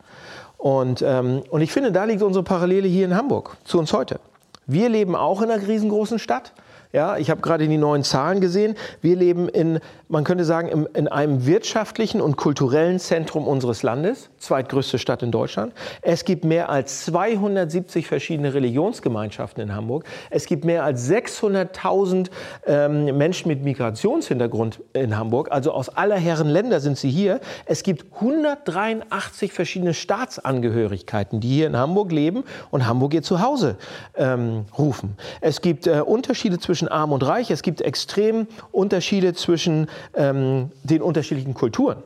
Und, 0.57 1.03
ähm, 1.03 1.43
und 1.51 1.63
ich 1.63 1.73
finde, 1.73 1.91
da 1.91 2.05
liegt 2.05 2.23
unsere 2.23 2.45
Parallele 2.45 2.87
hier 2.87 3.07
in 3.07 3.17
Hamburg 3.17 3.57
zu 3.65 3.81
uns 3.81 3.93
heute. 3.93 4.21
Wir 4.67 4.89
leben 4.89 5.17
auch 5.17 5.43
in 5.43 5.51
einer 5.51 5.67
riesengroßen 5.67 6.21
Stadt. 6.21 6.53
Ja, 6.97 7.19
ich 7.19 7.29
habe 7.29 7.43
gerade 7.43 7.69
die 7.69 7.77
neuen 7.77 8.05
Zahlen 8.05 8.41
gesehen. 8.41 8.75
Wir 9.03 9.17
leben 9.17 9.51
in, 9.51 9.81
man 10.09 10.23
könnte 10.23 10.45
sagen, 10.45 10.87
in 10.95 11.09
einem 11.09 11.47
wirtschaftlichen 11.47 12.21
und 12.21 12.37
kulturellen 12.37 13.01
Zentrum 13.01 13.49
unseres 13.49 13.83
Landes, 13.83 14.31
zweitgrößte 14.39 14.99
Stadt 14.99 15.23
in 15.23 15.33
Deutschland. 15.33 15.73
Es 16.01 16.25
gibt 16.25 16.45
mehr 16.45 16.69
als 16.71 17.05
270 17.07 18.07
verschiedene 18.07 18.55
Religionsgemeinschaften 18.55 19.63
in 19.63 19.75
Hamburg. 19.75 20.05
Es 20.31 20.47
gibt 20.47 20.65
mehr 20.65 20.85
als 20.85 21.11
600.000 21.11 22.31
ähm, 22.67 23.17
Menschen 23.17 23.49
mit 23.49 23.65
Migrationshintergrund 23.65 24.81
in 24.93 25.17
Hamburg. 25.17 25.51
Also 25.51 25.73
aus 25.73 25.89
aller 25.89 26.17
Herren 26.17 26.49
Länder 26.49 26.81
sind 26.81 26.99
sie 26.99 27.11
hier. 27.11 27.41
Es 27.65 27.83
gibt 27.83 28.07
183 28.15 29.53
verschiedene 29.53 29.93
Staatsangehörigkeiten, 29.93 31.41
die 31.41 31.49
hier 31.49 31.67
in 31.67 31.77
Hamburg 31.77 32.13
leben 32.13 32.45
und 32.71 32.87
Hamburg 32.87 33.13
ihr 33.15 33.23
Zuhause 33.23 33.77
ähm, 34.15 34.67
rufen. 34.79 35.17
Es 35.41 35.61
gibt 35.61 35.89
äh, 35.89 36.01
Unterschiede 36.01 36.61
zwischen 36.61 36.87
Arm 36.87 37.11
und 37.11 37.27
Reich, 37.27 37.51
es 37.51 37.63
gibt 37.63 37.81
extrem 37.81 38.47
Unterschiede 38.71 39.35
zwischen 39.35 39.89
ähm, 40.15 40.71
den 40.83 41.03
unterschiedlichen 41.03 41.55
Kulturen. 41.55 42.03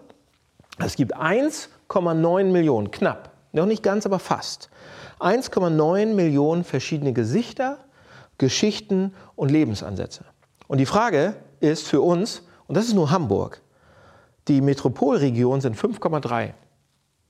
Es 0.78 0.96
gibt 0.96 1.16
1,9 1.16 2.44
Millionen, 2.44 2.90
knapp, 2.90 3.30
noch 3.52 3.66
nicht 3.66 3.82
ganz, 3.82 4.06
aber 4.06 4.18
fast, 4.18 4.70
1,9 5.20 6.14
Millionen 6.14 6.64
verschiedene 6.64 7.12
Gesichter, 7.12 7.78
Geschichten 8.38 9.14
und 9.36 9.50
Lebensansätze. 9.50 10.24
Und 10.66 10.78
die 10.78 10.86
Frage 10.86 11.34
ist 11.60 11.86
für 11.86 12.00
uns, 12.00 12.42
und 12.66 12.76
das 12.76 12.86
ist 12.86 12.94
nur 12.94 13.10
Hamburg, 13.10 13.60
die 14.48 14.60
Metropolregion 14.60 15.60
sind 15.60 15.76
5,3. 15.76 16.54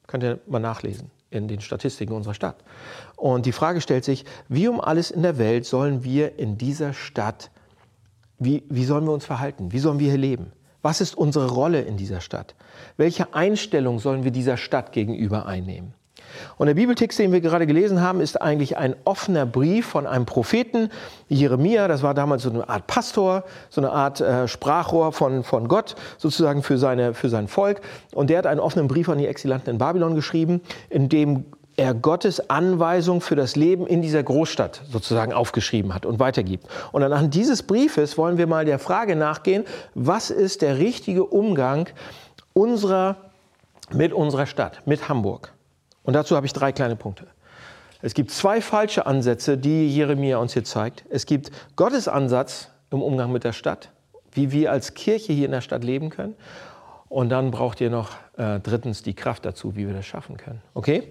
Könnt 0.07 0.25
ihr 0.25 0.39
mal 0.47 0.61
nachlesen 0.61 1.11
in 1.31 1.49
den 1.49 1.61
Statistiken 1.61 2.13
unserer 2.13 2.35
Stadt. 2.35 2.57
Und 3.17 3.47
die 3.47 3.53
Frage 3.53 3.81
stellt 3.81 4.05
sich, 4.05 4.25
wie 4.49 4.69
um 4.69 4.81
alles 4.81 5.11
in 5.11 5.23
der 5.23 5.39
Welt 5.39 5.65
sollen 5.65 6.05
wir 6.05 6.39
in 6.39 6.59
dieser 6.59 6.93
Stadt, 6.93 7.51
wie, 8.41 8.65
wie 8.69 8.85
sollen 8.85 9.05
wir 9.05 9.13
uns 9.13 9.25
verhalten? 9.25 9.71
Wie 9.71 9.79
sollen 9.79 10.01
wir 10.01 10.09
hier 10.09 10.19
leben? 10.19 10.53
Was 10.83 11.01
ist 11.01 11.17
unsere 11.17 11.51
Rolle 11.51 11.83
in 11.83 11.97
dieser 11.97 12.21
Stadt? 12.21 12.55
Welche 12.97 13.35
Einstellung 13.35 13.99
sollen 13.99 14.25
wir 14.25 14.31
dieser 14.31 14.57
Stadt 14.57 14.93
gegenüber 14.93 15.47
einnehmen? 15.47 15.95
Und 16.57 16.69
der 16.69 16.75
Bibeltext, 16.75 17.19
den 17.19 17.33
wir 17.33 17.41
gerade 17.41 17.67
gelesen 17.67 18.01
haben, 18.01 18.21
ist 18.21 18.41
eigentlich 18.41 18.77
ein 18.77 18.95
offener 19.05 19.47
Brief 19.47 19.87
von 19.87 20.07
einem 20.07 20.27
Propheten, 20.27 20.91
Jeremia. 21.29 21.89
Das 21.89 22.03
war 22.03 22.15
damals 22.15 22.45
so 22.45 22.51
eine 22.51 22.69
Art 22.69 22.87
Pastor, 22.87 23.45
so 23.69 23.81
eine 23.81 23.91
Art 23.91 24.21
äh, 24.21 24.49
Sprachrohr 24.49 25.13
von, 25.13 25.45
von 25.45 25.69
Gott 25.69 25.97
sozusagen 26.19 26.63
für, 26.63 26.79
seine, 26.79 27.15
für 27.15 27.29
sein 27.29 27.49
Volk. 27.49 27.81
Und 28.15 28.31
der 28.31 28.39
hat 28.39 28.47
einen 28.47 28.61
offenen 28.61 28.89
Brief 28.89 29.09
an 29.09 29.19
die 29.19 29.27
Exilanten 29.27 29.71
in 29.71 29.79
Babylon 29.79 30.15
geschrieben, 30.15 30.61
in 30.89 31.09
dem 31.09 31.45
er 31.81 31.95
Gottes 31.95 32.51
Anweisung 32.51 33.23
für 33.23 33.37
das 33.37 33.57
Leben 33.57 33.87
in 33.87 34.03
dieser 34.03 34.23
Großstadt 34.23 34.83
sozusagen 34.93 35.33
aufgeschrieben 35.33 35.95
hat 35.95 36.05
und 36.05 36.19
weitergibt. 36.19 36.67
Und 36.93 37.03
anhand 37.03 37.35
dieses 37.35 37.63
Briefes 37.63 38.19
wollen 38.19 38.37
wir 38.37 38.47
mal 38.47 38.67
der 38.67 38.79
Frage 38.79 39.17
nachgehen, 39.17 39.65
was 39.95 40.29
ist 40.29 40.61
der 40.61 40.77
richtige 40.77 41.25
Umgang 41.25 41.89
unserer, 42.53 43.17
mit 43.91 44.13
unserer 44.13 44.45
Stadt, 44.45 44.87
mit 44.87 45.09
Hamburg. 45.09 45.55
Und 46.05 46.13
dazu 46.13 46.37
habe 46.37 46.45
ich 46.45 46.53
drei 46.53 46.71
kleine 46.71 46.97
Punkte. 46.97 47.29
Es 48.03 48.13
gibt 48.13 48.31
zwei 48.31 48.61
falsche 48.61 49.07
Ansätze, 49.07 49.57
die 49.57 49.89
Jeremia 49.89 50.37
uns 50.37 50.53
hier 50.53 50.65
zeigt. 50.65 51.05
Es 51.09 51.25
gibt 51.25 51.51
Gottes 51.77 52.09
Ansatz 52.09 52.69
im 52.91 53.01
Umgang 53.01 53.33
mit 53.33 53.43
der 53.43 53.55
Stadt, 53.55 53.89
wie 54.33 54.53
wir 54.53 54.71
als 54.71 54.93
Kirche 54.93 55.33
hier 55.33 55.47
in 55.47 55.53
der 55.53 55.63
Stadt 55.63 55.83
leben 55.83 56.11
können. 56.11 56.35
Und 57.11 57.29
dann 57.29 57.51
braucht 57.51 57.81
ihr 57.81 57.91
noch 57.91 58.11
äh, 58.37 58.61
drittens 58.61 59.03
die 59.03 59.15
Kraft 59.15 59.45
dazu, 59.45 59.75
wie 59.75 59.85
wir 59.89 59.93
das 59.93 60.07
schaffen 60.07 60.37
können. 60.37 60.63
Okay? 60.75 61.09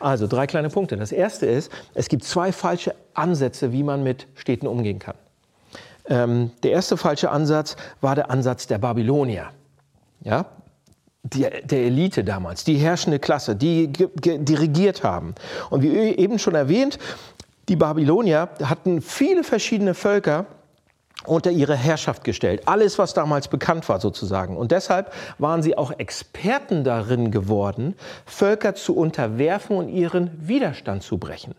Also 0.00 0.26
drei 0.26 0.46
kleine 0.46 0.70
Punkte. 0.70 0.96
Das 0.96 1.12
erste 1.12 1.44
ist, 1.44 1.70
es 1.92 2.08
gibt 2.08 2.24
zwei 2.24 2.52
falsche 2.52 2.94
Ansätze, 3.12 3.70
wie 3.70 3.82
man 3.82 4.02
mit 4.02 4.26
Städten 4.34 4.66
umgehen 4.66 4.98
kann. 4.98 5.14
Ähm, 6.08 6.52
der 6.62 6.72
erste 6.72 6.96
falsche 6.96 7.30
Ansatz 7.30 7.76
war 8.00 8.14
der 8.14 8.30
Ansatz 8.30 8.66
der 8.66 8.78
Babylonier. 8.78 9.50
Ja? 10.22 10.46
Die, 11.22 11.42
der 11.42 11.80
Elite 11.80 12.24
damals, 12.24 12.64
die 12.64 12.78
herrschende 12.78 13.18
Klasse, 13.18 13.54
die, 13.54 13.92
die 13.92 14.54
regiert 14.54 15.04
haben. 15.04 15.34
Und 15.68 15.82
wie 15.82 15.94
eben 15.94 16.38
schon 16.38 16.54
erwähnt, 16.54 16.98
die 17.68 17.76
Babylonier 17.76 18.48
hatten 18.64 19.02
viele 19.02 19.44
verschiedene 19.44 19.92
Völker 19.92 20.46
unter 21.26 21.50
ihre 21.50 21.76
Herrschaft 21.76 22.24
gestellt. 22.24 22.62
Alles, 22.66 22.98
was 22.98 23.14
damals 23.14 23.48
bekannt 23.48 23.88
war 23.88 24.00
sozusagen. 24.00 24.56
Und 24.56 24.72
deshalb 24.72 25.12
waren 25.38 25.62
sie 25.62 25.76
auch 25.76 25.92
Experten 25.98 26.84
darin 26.84 27.30
geworden, 27.30 27.94
Völker 28.26 28.74
zu 28.74 28.96
unterwerfen 28.96 29.76
und 29.76 29.88
ihren 29.88 30.30
Widerstand 30.46 31.02
zu 31.02 31.18
brechen. 31.18 31.54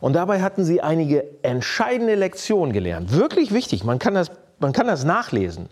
Und 0.00 0.12
dabei 0.14 0.42
hatten 0.42 0.64
sie 0.64 0.80
einige 0.80 1.24
entscheidende 1.42 2.14
Lektionen 2.14 2.72
gelernt. 2.72 3.12
Wirklich 3.12 3.52
wichtig, 3.52 3.84
man 3.84 3.98
kann 3.98 4.14
das, 4.14 4.30
man 4.60 4.72
kann 4.72 4.86
das 4.86 5.04
nachlesen. 5.04 5.68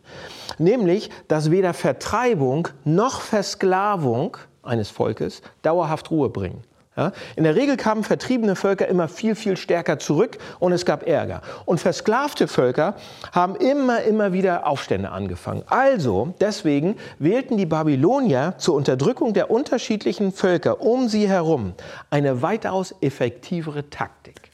Nämlich, 0.59 1.11
dass 1.29 1.51
weder 1.51 1.75
Vertreibung 1.75 2.69
noch 2.85 3.21
Versklavung 3.21 4.37
eines 4.63 4.91
Volkes 4.91 5.43
dauerhaft 5.63 6.11
Ruhe 6.11 6.29
bringen. 6.29 6.65
Ja? 6.97 7.13
In 7.37 7.45
der 7.45 7.55
Regel 7.55 7.77
kamen 7.77 8.05
vertriebene 8.05 8.57
Völker 8.57 8.89
immer 8.89 9.09
viel, 9.09 9.35
viel 9.35 9.57
stärker 9.57 9.99
zurück 9.99 10.39
und 10.59 10.73
es 10.73 10.85
gab 10.85 11.07
Ärger. 11.07 11.43
Und 11.65 11.81
versklavte 11.81 12.49
Völker 12.49 12.95
haben 13.33 13.57
immer, 13.57 14.03
immer 14.03 14.33
wieder 14.33 14.67
Aufstände 14.67 15.11
angefangen. 15.11 15.63
Also, 15.67 16.35
deswegen 16.41 16.97
wählten 17.19 17.57
die 17.57 17.67
Babylonier 17.67 18.55
zur 18.59 18.75
Unterdrückung 18.75 19.35
der 19.35 19.51
unterschiedlichen 19.51 20.33
Völker 20.33 20.81
um 20.81 21.09
sie 21.09 21.29
herum 21.29 21.75
eine 22.11 22.43
weitaus 22.43 22.95
effektivere 23.01 23.91
Taktik. 23.91 24.51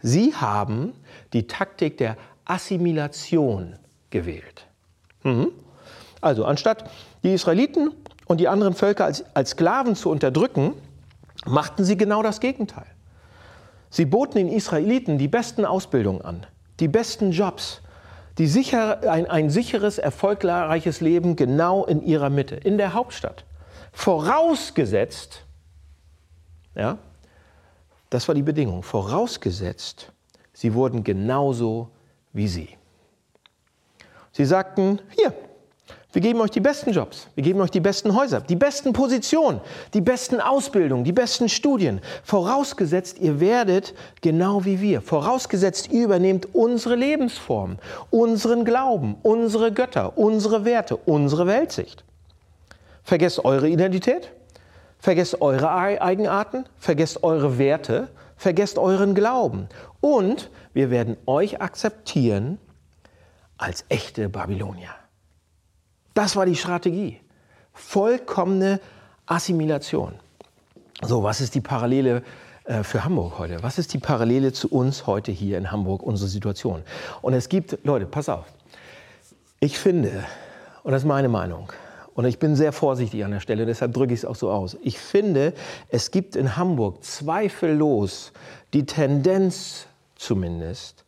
Sie 0.00 0.34
haben 0.34 0.92
die 1.32 1.46
Taktik 1.46 1.98
der 1.98 2.16
Assimilation 2.44 3.76
gewählt. 4.10 4.66
Mhm. 5.22 5.48
Also, 6.20 6.44
anstatt 6.44 6.90
die 7.22 7.32
Israeliten 7.34 7.92
und 8.26 8.38
die 8.40 8.48
anderen 8.48 8.74
Völker 8.74 9.04
als, 9.04 9.24
als 9.34 9.50
Sklaven 9.50 9.94
zu 9.94 10.10
unterdrücken, 10.10 10.74
machten 11.46 11.84
sie 11.84 11.96
genau 11.96 12.22
das 12.22 12.40
Gegenteil. 12.40 12.86
Sie 13.90 14.04
boten 14.04 14.34
den 14.34 14.48
Israeliten 14.48 15.18
die 15.18 15.28
besten 15.28 15.64
Ausbildungen 15.64 16.22
an, 16.22 16.46
die 16.80 16.88
besten 16.88 17.32
Jobs, 17.32 17.80
die 18.36 18.46
sicher, 18.46 19.10
ein, 19.10 19.26
ein 19.26 19.50
sicheres, 19.50 19.98
erfolgreiches 19.98 21.00
Leben 21.00 21.36
genau 21.36 21.84
in 21.84 22.02
ihrer 22.02 22.30
Mitte, 22.30 22.54
in 22.54 22.78
der 22.78 22.94
Hauptstadt. 22.94 23.44
Vorausgesetzt, 23.92 25.44
ja, 26.74 26.98
das 28.10 28.28
war 28.28 28.34
die 28.34 28.42
Bedingung, 28.42 28.82
vorausgesetzt, 28.82 30.12
sie 30.52 30.74
wurden 30.74 31.02
genauso 31.02 31.90
wie 32.32 32.48
sie. 32.48 32.68
Sie 34.32 34.44
sagten, 34.44 35.00
hier, 35.16 35.34
wir 36.12 36.22
geben 36.22 36.40
euch 36.40 36.50
die 36.50 36.60
besten 36.60 36.92
Jobs, 36.92 37.28
wir 37.34 37.44
geben 37.44 37.60
euch 37.60 37.70
die 37.70 37.80
besten 37.80 38.14
Häuser, 38.14 38.40
die 38.40 38.56
besten 38.56 38.94
Positionen, 38.94 39.60
die 39.92 40.00
besten 40.00 40.40
Ausbildungen, 40.40 41.04
die 41.04 41.12
besten 41.12 41.50
Studien. 41.50 42.00
Vorausgesetzt, 42.24 43.18
ihr 43.18 43.40
werdet 43.40 43.94
genau 44.22 44.64
wie 44.64 44.80
wir. 44.80 45.02
Vorausgesetzt, 45.02 45.90
ihr 45.92 46.04
übernehmt 46.04 46.54
unsere 46.54 46.94
Lebensform, 46.94 47.76
unseren 48.08 48.64
Glauben, 48.64 49.16
unsere 49.22 49.70
Götter, 49.70 50.16
unsere 50.16 50.64
Werte, 50.64 50.96
unsere 50.96 51.46
Weltsicht. 51.46 52.04
Vergesst 53.02 53.44
eure 53.44 53.68
Identität, 53.68 54.30
vergesst 54.98 55.42
eure 55.42 55.70
Eigenarten, 55.70 56.64
vergesst 56.78 57.22
eure 57.22 57.58
Werte, 57.58 58.08
vergesst 58.38 58.78
euren 58.78 59.14
Glauben. 59.14 59.68
Und 60.00 60.48
wir 60.72 60.90
werden 60.90 61.18
euch 61.26 61.60
akzeptieren 61.60 62.58
als 63.58 63.84
echte 63.90 64.30
Babylonier. 64.30 64.94
Das 66.18 66.34
war 66.34 66.46
die 66.46 66.56
Strategie. 66.56 67.20
Vollkommene 67.74 68.80
Assimilation. 69.26 70.14
So, 71.00 71.22
was 71.22 71.40
ist 71.40 71.54
die 71.54 71.60
Parallele 71.60 72.24
äh, 72.64 72.82
für 72.82 73.04
Hamburg 73.04 73.38
heute? 73.38 73.62
Was 73.62 73.78
ist 73.78 73.94
die 73.94 73.98
Parallele 73.98 74.52
zu 74.52 74.66
uns 74.66 75.06
heute 75.06 75.30
hier 75.30 75.58
in 75.58 75.70
Hamburg, 75.70 76.02
unsere 76.02 76.28
Situation? 76.28 76.82
Und 77.22 77.34
es 77.34 77.48
gibt, 77.48 77.78
Leute, 77.84 78.04
pass 78.04 78.28
auf. 78.28 78.46
Ich 79.60 79.78
finde, 79.78 80.24
und 80.82 80.90
das 80.90 81.02
ist 81.02 81.06
meine 81.06 81.28
Meinung, 81.28 81.72
und 82.16 82.24
ich 82.24 82.40
bin 82.40 82.56
sehr 82.56 82.72
vorsichtig 82.72 83.24
an 83.24 83.30
der 83.30 83.38
Stelle, 83.38 83.64
deshalb 83.64 83.94
drücke 83.94 84.12
ich 84.12 84.18
es 84.18 84.24
auch 84.24 84.34
so 84.34 84.50
aus. 84.50 84.76
Ich 84.82 84.98
finde, 84.98 85.52
es 85.88 86.10
gibt 86.10 86.34
in 86.34 86.56
Hamburg 86.56 87.04
zweifellos 87.04 88.32
die 88.72 88.86
Tendenz 88.86 89.86
zumindest, 90.16 91.04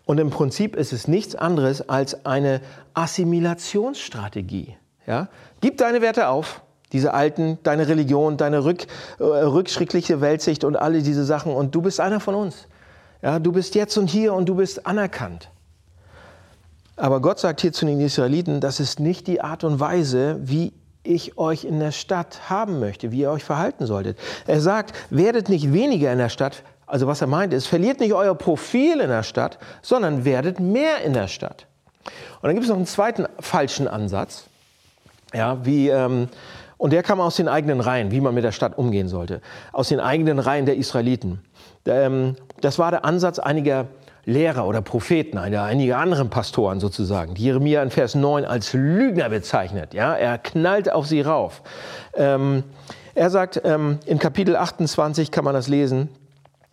Und 0.05 0.19
im 0.19 0.31
Prinzip 0.31 0.77
ist 0.77 0.93
es 0.93 1.09
nichts 1.09 1.35
anderes 1.35 1.89
als 1.89 2.27
eine 2.27 2.61
Assimilationsstrategie. 2.95 4.77
Ja? 5.07 5.29
Gib 5.61 5.79
deine 5.79 6.03
Werte 6.03 6.29
auf, 6.29 6.63
diese 6.93 7.15
alten, 7.15 7.59
deine 7.63 7.89
Religion, 7.89 8.37
deine 8.37 8.65
rück, 8.65 8.87
äh, 9.19 9.25
rückschrittliche 9.25 10.21
Weltsicht 10.21 10.65
und 10.65 10.77
alle 10.77 11.03
diese 11.03 11.25
Sachen 11.25 11.53
und 11.53 11.75
du 11.75 11.83
bist 11.83 12.01
einer 12.01 12.21
von 12.21 12.35
uns. 12.35 12.69
Ja, 13.23 13.39
du 13.39 13.53
bist 13.53 13.75
jetzt 13.75 13.97
und 13.97 14.09
hier 14.09 14.35
und 14.35 14.49
du 14.49 14.57
bist 14.57 14.87
anerkannt. 14.87 15.49
Aber 16.97 17.21
Gott 17.21 17.39
sagt 17.39 17.61
hier 17.61 17.73
zu 17.73 17.87
den 17.87 18.01
Israeliten, 18.01 18.61
das 18.61 18.81
ist 18.81 19.01
nicht 19.01 19.27
die 19.27 19.41
Art 19.41 19.65
und 19.65 19.81
Weise, 19.81 20.39
wie 20.43 20.73
ich 21.05 21.39
euch 21.39 21.65
in 21.65 21.81
der 21.81 21.93
Stadt 21.93 22.51
haben 22.51 22.79
möchte, 22.79 23.13
wie 23.13 23.21
ihr 23.21 23.31
euch 23.31 23.45
verhalten 23.45 23.87
solltet. 23.87 24.19
Er 24.47 24.61
sagt, 24.61 24.93
werdet 25.11 25.49
nicht 25.49 25.73
weniger 25.73 26.13
in 26.13 26.19
der 26.19 26.29
Stadt, 26.29 26.63
also 26.87 27.07
was 27.07 27.21
er 27.21 27.27
meint 27.27 27.53
ist, 27.53 27.67
verliert 27.67 28.01
nicht 28.01 28.13
euer 28.13 28.35
Profil 28.35 29.01
in 29.01 29.09
der 29.09 29.23
Stadt, 29.23 29.59
sondern 29.81 30.25
werdet 30.25 30.61
mehr 30.61 31.03
in 31.05 31.13
der 31.13 31.29
Stadt. 31.29 31.67
Und 32.05 32.49
dann 32.49 32.55
gibt 32.55 32.65
es 32.65 32.69
noch 32.69 32.77
einen 32.77 32.87
zweiten 32.87 33.27
falschen 33.41 33.89
Ansatz, 33.89 34.45
ja, 35.33 35.65
wie, 35.65 35.89
ähm, 35.89 36.29
und 36.77 36.93
der 36.93 37.03
kam 37.03 37.21
aus 37.21 37.37
den 37.37 37.49
eigenen 37.49 37.81
Reihen, 37.81 38.11
wie 38.11 38.21
man 38.21 38.35
mit 38.35 38.45
der 38.45 38.53
Stadt 38.53 38.77
umgehen 38.77 39.09
sollte, 39.09 39.41
aus 39.73 39.89
den 39.89 40.01
eigenen 40.01 40.39
Reihen 40.39 40.67
der 40.67 40.77
Israeliten. 40.77 41.41
Ähm, 41.87 42.37
das 42.61 42.79
war 42.79 42.91
der 42.91 43.05
Ansatz 43.05 43.39
einiger 43.39 43.87
Lehrer 44.25 44.67
oder 44.67 44.83
Propheten, 44.83 45.37
einige 45.37 45.97
anderen 45.97 46.31
Pastoren 46.31 46.79
sozusagen, 46.79 47.35
die 47.35 47.45
Jeremia 47.45 47.83
in 47.83 47.91
Vers 47.91 48.15
9 48.15 48.45
als 48.45 48.73
Lügner 48.73 49.29
bezeichnet. 49.29 49.95
Ja, 49.95 50.15
er 50.15 50.39
knallt 50.39 50.93
auf 50.93 51.07
sie 51.07 51.23
rauf. 51.23 51.63
Ähm, 52.15 52.63
er 53.15 53.31
sagt, 53.31 53.61
ähm, 53.65 53.99
in 54.07 54.19
Kapitel 54.19 54.55
28 54.55 55.33
kann 55.33 55.45
man 55.45 55.55
das 55.55 55.67
lesen, 55.67 56.09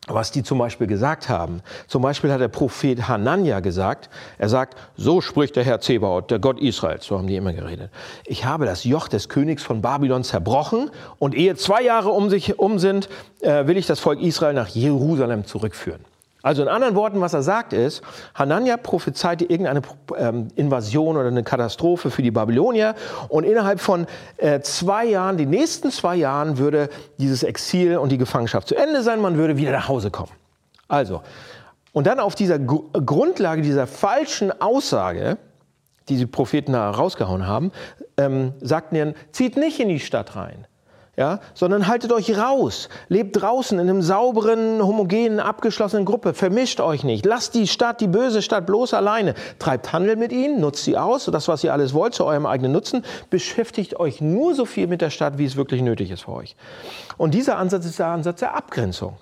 was 0.08 0.32
die 0.32 0.44
zum 0.44 0.60
Beispiel 0.60 0.86
gesagt 0.86 1.28
haben. 1.28 1.62
Zum 1.88 2.02
Beispiel 2.02 2.32
hat 2.32 2.40
der 2.40 2.48
Prophet 2.50 3.08
Hanania 3.08 3.60
gesagt, 3.62 4.10
er 4.38 4.50
sagt, 4.50 4.78
so 4.96 5.20
spricht 5.20 5.56
der 5.56 5.64
Herr 5.64 5.82
Zebaoth, 5.82 6.30
der 6.30 6.40
Gott 6.40 6.60
Israels, 6.60 7.06
so 7.06 7.18
haben 7.18 7.28
die 7.28 7.36
immer 7.36 7.54
geredet. 7.54 7.90
Ich 8.26 8.46
habe 8.46 8.66
das 8.66 8.84
Joch 8.84 9.08
des 9.08 9.28
Königs 9.28 9.64
von 9.64 9.82
Babylon 9.82 10.24
zerbrochen 10.24 10.92
und 11.18 11.36
ehe 11.36 11.56
zwei 11.56 11.82
Jahre 11.82 12.10
um 12.10 12.30
sich 12.30 12.60
um 12.60 12.78
sind, 12.78 13.10
äh, 13.42 13.66
will 13.68 13.78
ich 13.78 13.88
das 13.88 14.00
Volk 14.00 14.22
Israel 14.22 14.54
nach 14.54 14.68
Jerusalem 14.68 15.46
zurückführen. 15.46 16.06
Also 16.42 16.62
in 16.62 16.70
anderen 16.70 16.96
Worten, 16.96 17.20
was 17.20 17.34
er 17.34 17.44
sagt 17.44 17.74
ist, 17.74 18.02
Hanania 18.34 18.78
prophezeite 18.78 19.44
irgendeine 19.44 19.82
ähm, 20.18 20.48
Invasion 20.56 21.18
oder 21.18 21.28
eine 21.28 21.44
Katastrophe 21.44 22.12
für 22.12 22.22
die 22.22 22.32
Babylonier 22.32 22.96
und 23.28 23.44
innerhalb 23.44 23.82
von 23.82 24.08
äh, 24.38 24.62
zwei 24.62 25.06
Jahren, 25.06 25.36
die 25.36 25.46
nächsten 25.46 25.92
zwei 25.92 26.16
Jahren, 26.16 26.58
würde 26.58 26.90
dieses 27.18 27.44
Exil 27.44 27.98
und 27.98 28.10
die 28.10 28.18
Gefangenschaft 28.18 28.70
zu 28.70 28.76
Ende 28.76 29.04
sein, 29.04 29.20
man 29.22 29.36
würde 29.36 29.58
wieder 29.58 29.72
nach 29.72 29.90
Hause 29.90 30.12
kommen. 30.12 30.32
Also, 30.88 31.22
und 31.92 32.08
dann 32.08 32.20
auf 32.20 32.36
dieser 32.36 32.58
Gr 32.58 32.84
Grundlage 32.94 33.62
dieser 33.62 33.86
falschen 33.86 34.62
Aussage, 34.62 35.38
die 36.08 36.16
die 36.16 36.26
Propheten 36.26 36.72
da 36.72 36.90
rausgehauen 36.90 37.48
haben, 37.48 37.72
ähm, 38.18 38.54
sagten 38.62 38.96
ihnen, 38.96 39.16
zieht 39.32 39.58
nicht 39.58 39.80
in 39.80 39.90
die 39.90 40.00
Stadt 40.00 40.36
rein 40.38 40.66
ja, 41.20 41.42
sondern 41.54 41.88
haltet 41.88 42.14
euch 42.14 42.38
raus, 42.38 42.88
lebt 43.10 43.42
draußen 43.42 43.78
in 43.78 43.90
einem 43.90 44.02
sauberen, 44.02 44.82
homogenen, 44.82 45.42
abgeschlossenen 45.42 46.06
Gruppe, 46.06 46.34
vermischt 46.34 46.80
euch 46.80 47.04
nicht, 47.04 47.26
lasst 47.26 47.56
die 47.56 47.68
Stadt, 47.68 48.00
die 48.00 48.08
böse 48.08 48.42
Stadt 48.42 48.66
bloß 48.66 48.94
alleine, 48.94 49.34
treibt 49.60 49.92
Handel 49.92 50.16
mit 50.16 50.32
ihnen, 50.32 50.62
nutzt 50.62 50.86
sie 50.86 50.98
aus, 50.98 51.26
das, 51.26 51.50
was 51.50 51.62
ihr 51.66 51.74
alles 51.74 51.94
wollt, 51.94 52.14
zu 52.14 52.24
eurem 52.24 52.46
eigenen 52.46 52.72
Nutzen, 52.72 53.04
beschäftigt 53.30 54.00
euch 54.00 54.22
nur 54.22 54.56
so 54.56 54.64
viel 54.64 54.88
mit 54.88 55.02
der 55.02 55.10
Stadt, 55.10 55.38
wie 55.38 55.44
es 55.44 55.58
wirklich 55.58 55.82
nötig 55.82 56.10
ist 56.10 56.22
für 56.22 56.32
euch. 56.32 56.56
Und 57.18 57.34
dieser 57.34 57.58
Ansatz 57.58 57.86
ist 57.86 58.00
der 58.00 58.08
Ansatz 58.08 58.40
der 58.40 58.56
Abgrenzung. 58.56 59.18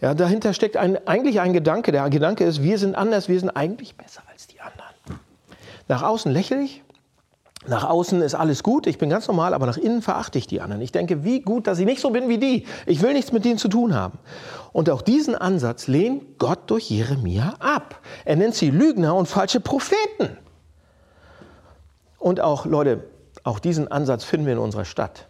Ja, 0.00 0.14
dahinter 0.14 0.54
steckt 0.54 0.76
ein, 0.76 1.08
eigentlich 1.08 1.40
ein 1.40 1.52
Gedanke. 1.52 1.90
Der 1.90 2.08
Gedanke 2.08 2.44
ist, 2.44 2.62
wir 2.62 2.78
sind 2.78 2.94
anders, 2.94 3.28
wir 3.28 3.40
sind 3.40 3.50
eigentlich 3.50 3.96
besser 3.96 4.22
als 4.30 4.46
die 4.46 4.60
anderen. 4.60 5.20
Nach 5.88 6.04
außen 6.04 6.30
lächerlich, 6.30 6.84
nach 7.66 7.84
außen 7.84 8.22
ist 8.22 8.34
alles 8.34 8.62
gut, 8.62 8.86
ich 8.86 8.98
bin 8.98 9.08
ganz 9.08 9.28
normal, 9.28 9.54
aber 9.54 9.66
nach 9.66 9.76
innen 9.76 10.02
verachte 10.02 10.38
ich 10.38 10.46
die 10.46 10.60
anderen. 10.60 10.82
Ich 10.82 10.90
denke, 10.90 11.22
wie 11.22 11.40
gut, 11.40 11.66
dass 11.66 11.78
ich 11.78 11.86
nicht 11.86 12.00
so 12.00 12.10
bin 12.10 12.28
wie 12.28 12.38
die. 12.38 12.66
Ich 12.86 13.02
will 13.02 13.12
nichts 13.12 13.30
mit 13.30 13.44
denen 13.44 13.58
zu 13.58 13.68
tun 13.68 13.94
haben. 13.94 14.18
Und 14.72 14.90
auch 14.90 15.02
diesen 15.02 15.36
Ansatz 15.36 15.86
lehnt 15.86 16.38
Gott 16.38 16.70
durch 16.70 16.90
Jeremia 16.90 17.54
ab. 17.60 18.00
Er 18.24 18.36
nennt 18.36 18.54
sie 18.54 18.70
Lügner 18.70 19.14
und 19.14 19.26
falsche 19.26 19.60
Propheten. 19.60 20.36
Und 22.18 22.40
auch, 22.40 22.66
Leute, 22.66 23.04
auch 23.44 23.58
diesen 23.58 23.88
Ansatz 23.88 24.24
finden 24.24 24.46
wir 24.46 24.54
in 24.54 24.58
unserer 24.58 24.84
Stadt, 24.84 25.28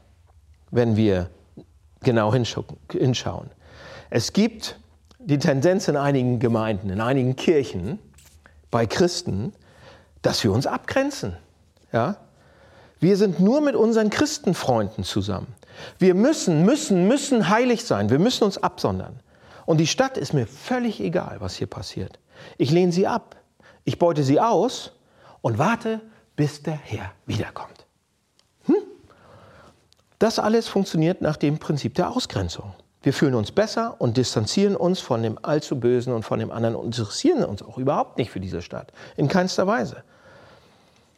wenn 0.71 0.97
wir 0.97 1.29
genau 2.03 2.33
hinschauen. 2.33 3.51
Es 4.11 4.33
gibt 4.33 4.79
die 5.19 5.39
Tendenz 5.39 5.89
in 5.89 5.97
einigen 5.97 6.39
Gemeinden, 6.39 6.91
in 6.91 7.01
einigen 7.01 7.37
Kirchen, 7.37 7.99
bei 8.71 8.87
Christen, 8.87 9.53
dass 10.23 10.43
wir 10.45 10.53
uns 10.53 10.67
abgrenzen. 10.67 11.37
Ja? 11.93 12.17
Wir 13.01 13.17
sind 13.17 13.41
nur 13.41 13.61
mit 13.61 13.75
unseren 13.75 14.11
Christenfreunden 14.11 15.05
zusammen. 15.05 15.55
Wir 15.99 16.15
müssen, 16.15 16.65
müssen, 16.65 17.09
müssen 17.09 17.49
heilig 17.49 17.85
sein. 17.85 18.11
Wir 18.11 18.19
müssen 18.19 18.45
uns 18.45 18.59
absondern. 18.59 19.21
Und 19.67 19.79
die 19.79 19.87
Stadt 19.87 20.17
ist 20.17 20.33
mir 20.33 20.47
völlig 20.47 21.01
egal, 21.01 21.37
was 21.41 21.55
hier 21.55 21.67
passiert. 21.67 22.19
Ich 22.59 22.71
lehne 22.71 22.93
sie 22.93 23.07
ab. 23.07 23.37
Ich 23.85 23.99
beute 23.99 24.23
sie 24.23 24.41
aus 24.41 24.93
und 25.41 25.59
warte, 25.59 26.01
bis 26.37 26.63
der 26.63 26.75
Herr 26.75 27.13
wiederkommt. 27.27 27.87
Hm? 28.67 28.77
Das 30.19 30.39
alles 30.39 30.69
funktioniert 30.69 31.21
nach 31.21 31.37
dem 31.37 31.59
Prinzip 31.59 31.95
der 31.95 32.11
Ausgrenzung. 32.11 32.73
Wir 33.03 33.13
fühlen 33.13 33.35
uns 33.35 33.51
besser 33.51 33.97
und 33.99 34.17
distanzieren 34.17 34.77
uns 34.77 35.01
von 35.01 35.25
dem 35.25 35.39
allzu 35.43 35.81
Bösen 35.81 36.13
und 36.13 36.23
von 36.23 36.39
dem 36.39 36.53
anderen 36.53 36.77
und 36.77 36.87
interessieren 36.87 37.45
uns 37.45 37.63
auch 37.63 37.79
überhaupt 37.79 38.17
nicht 38.17 38.31
für 38.31 38.39
diese 38.39 38.63
Stadt. 38.63 38.93
In 39.17 39.27
keinster 39.27 39.67
Weise. 39.67 40.05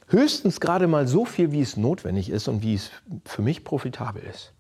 Höchstens 0.09 0.61
gerade 0.61 0.87
mal 0.87 1.07
so 1.07 1.25
viel, 1.25 1.53
wie 1.53 1.63
es 1.63 1.77
notwendig 1.77 2.31
ist 2.31 2.49
und 2.49 2.63
wie 2.63 2.75
es 2.75 2.91
für 3.25 3.43
mich 3.43 3.65
profitabel 3.65 4.23
ist. 4.23 4.53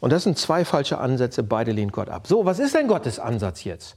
Und 0.00 0.12
das 0.12 0.24
sind 0.24 0.38
zwei 0.38 0.64
falsche 0.64 0.98
Ansätze, 0.98 1.42
beide 1.42 1.72
lehnt 1.72 1.92
Gott 1.92 2.08
ab. 2.08 2.26
So, 2.26 2.44
was 2.44 2.58
ist 2.58 2.74
denn 2.74 2.88
Gottes 2.88 3.18
Ansatz 3.18 3.64
jetzt? 3.64 3.96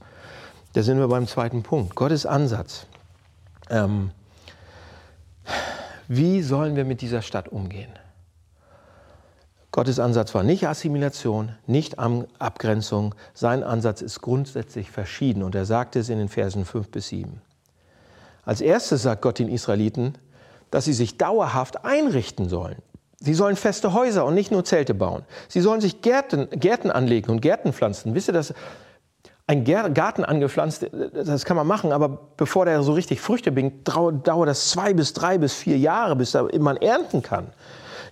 Da 0.72 0.82
sind 0.82 0.98
wir 0.98 1.08
beim 1.08 1.26
zweiten 1.26 1.62
Punkt. 1.62 1.94
Gottes 1.94 2.26
Ansatz. 2.26 2.86
Ähm, 3.70 4.10
wie 6.08 6.42
sollen 6.42 6.76
wir 6.76 6.84
mit 6.84 7.00
dieser 7.00 7.22
Stadt 7.22 7.48
umgehen? 7.48 7.90
Gottes 9.70 10.00
Ansatz 10.00 10.34
war 10.34 10.42
nicht 10.42 10.66
Assimilation, 10.66 11.54
nicht 11.66 11.98
Abgrenzung. 11.98 13.14
Sein 13.34 13.62
Ansatz 13.62 14.00
ist 14.00 14.20
grundsätzlich 14.22 14.90
verschieden 14.90 15.42
und 15.42 15.54
er 15.54 15.66
sagt 15.66 15.94
es 15.94 16.08
in 16.08 16.18
den 16.18 16.28
Versen 16.28 16.64
5 16.64 16.90
bis 16.90 17.08
7. 17.08 17.40
Als 18.44 18.60
erstes 18.60 19.02
sagt 19.02 19.22
Gott 19.22 19.38
den 19.38 19.48
Israeliten, 19.48 20.14
dass 20.70 20.84
sie 20.84 20.92
sich 20.92 21.18
dauerhaft 21.18 21.84
einrichten 21.84 22.48
sollen. 22.48 22.76
Sie 23.20 23.34
sollen 23.34 23.56
feste 23.56 23.92
Häuser 23.94 24.24
und 24.24 24.34
nicht 24.34 24.52
nur 24.52 24.64
Zelte 24.64 24.94
bauen. 24.94 25.22
Sie 25.48 25.60
sollen 25.60 25.80
sich 25.80 26.02
Gärten, 26.02 26.48
Gärten 26.50 26.90
anlegen 26.90 27.30
und 27.30 27.40
Gärten 27.40 27.72
pflanzen. 27.72 28.14
Wisst 28.14 28.28
ihr, 28.28 28.34
dass 28.34 28.54
ein 29.48 29.64
Garten 29.64 30.24
angepflanzt, 30.24 30.90
das 31.12 31.44
kann 31.46 31.56
man 31.56 31.66
machen, 31.66 31.90
aber 31.90 32.18
bevor 32.36 32.66
der 32.66 32.82
so 32.82 32.92
richtig 32.92 33.20
Früchte 33.20 33.50
bringt, 33.50 33.88
dauert 33.88 34.46
das 34.46 34.68
zwei 34.68 34.92
bis 34.92 35.14
drei 35.14 35.38
bis 35.38 35.54
vier 35.54 35.78
Jahre, 35.78 36.14
bis 36.16 36.36
man 36.58 36.76
ernten 36.76 37.22
kann. 37.22 37.48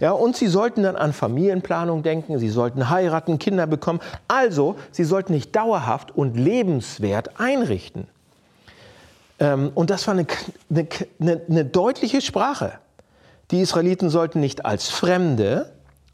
Ja, 0.00 0.12
und 0.12 0.36
sie 0.36 0.46
sollten 0.46 0.82
dann 0.82 0.96
an 0.96 1.12
Familienplanung 1.12 2.02
denken, 2.02 2.38
sie 2.38 2.48
sollten 2.48 2.90
heiraten, 2.90 3.38
Kinder 3.38 3.66
bekommen. 3.66 4.00
Also, 4.28 4.76
sie 4.90 5.04
sollten 5.04 5.32
nicht 5.32 5.54
dauerhaft 5.54 6.14
und 6.16 6.36
lebenswert 6.36 7.38
einrichten. 7.38 8.08
Ähm, 9.38 9.70
und 9.74 9.90
das 9.90 10.06
war 10.06 10.14
eine, 10.14 10.26
eine, 11.20 11.42
eine 11.48 11.64
deutliche 11.64 12.20
Sprache. 12.20 12.78
Die 13.50 13.60
Israeliten 13.60 14.10
sollten 14.10 14.40
nicht 14.40 14.64
als 14.64 14.88
Fremde 14.88 15.72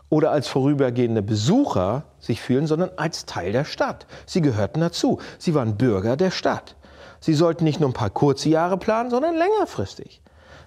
oder 0.08 0.30
als 0.30 0.48
vorübergehende 0.48 1.22
Besucher 1.22 2.04
sich 2.20 2.42
fühlen, 2.42 2.66
sondern 2.66 2.90
als 2.96 3.24
Teil 3.24 3.52
der 3.52 3.64
Stadt. 3.64 4.06
Sie 4.26 4.42
gehörten 4.42 4.80
dazu. 4.80 5.18
Sie 5.38 5.54
waren 5.54 5.76
Bürger 5.76 6.16
der 6.16 6.30
Stadt. 6.30 6.76
Sie 7.20 7.34
sollten 7.34 7.64
nicht 7.64 7.80
nur 7.80 7.88
ein 7.88 7.94
paar 7.94 8.10
kurze 8.10 8.48
Jahre 8.48 8.76
planen, 8.76 9.08
sondern 9.08 9.36
längerfristig. 9.36 10.20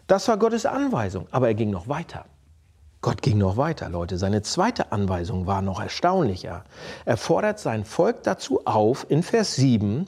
Das 0.08 0.28
war 0.28 0.38
Gottes 0.38 0.66
Anweisung. 0.66 1.28
Aber 1.32 1.48
er 1.48 1.54
ging 1.54 1.70
noch 1.70 1.88
weiter. 1.88 2.26
Gott 3.02 3.22
ging 3.22 3.38
noch 3.38 3.56
weiter, 3.58 3.88
Leute. 3.88 4.18
Seine 4.18 4.42
zweite 4.42 4.92
Anweisung 4.92 5.46
war 5.46 5.62
noch 5.62 5.80
erstaunlicher. 5.80 6.64
Er 7.06 7.18
fordert 7.18 7.60
sein 7.60 7.86
Volk 7.86 8.24
dazu 8.24 8.66
auf, 8.66 9.06
in 9.10 9.22
Vers 9.22 9.56
7, 9.56 10.08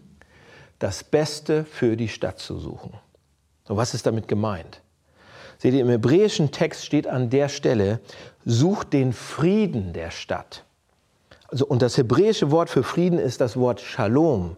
das 0.79 1.03
Beste 1.03 1.65
für 1.65 1.97
die 1.97 2.07
Stadt 2.07 2.39
zu 2.39 2.57
suchen. 2.57 2.93
So, 3.67 3.77
was 3.77 3.93
ist 3.93 4.05
damit 4.05 4.27
gemeint? 4.27 4.81
Seht 5.57 5.73
ihr, 5.73 5.81
im 5.81 5.89
hebräischen 5.89 6.51
Text 6.51 6.85
steht 6.85 7.07
an 7.07 7.29
der 7.29 7.49
Stelle, 7.49 7.99
sucht 8.45 8.93
den 8.93 9.11
Frieden 9.11 9.91
der 9.93 10.11
Stadt. 10.11 10.63
Also, 11.47 11.65
und 11.65 11.81
das 11.81 11.97
hebräische 11.97 12.51
Wort 12.51 12.69
für 12.69 12.83
Frieden 12.83 13.17
ist 13.17 13.41
das 13.41 13.57
Wort 13.57 13.81
Shalom. 13.81 14.55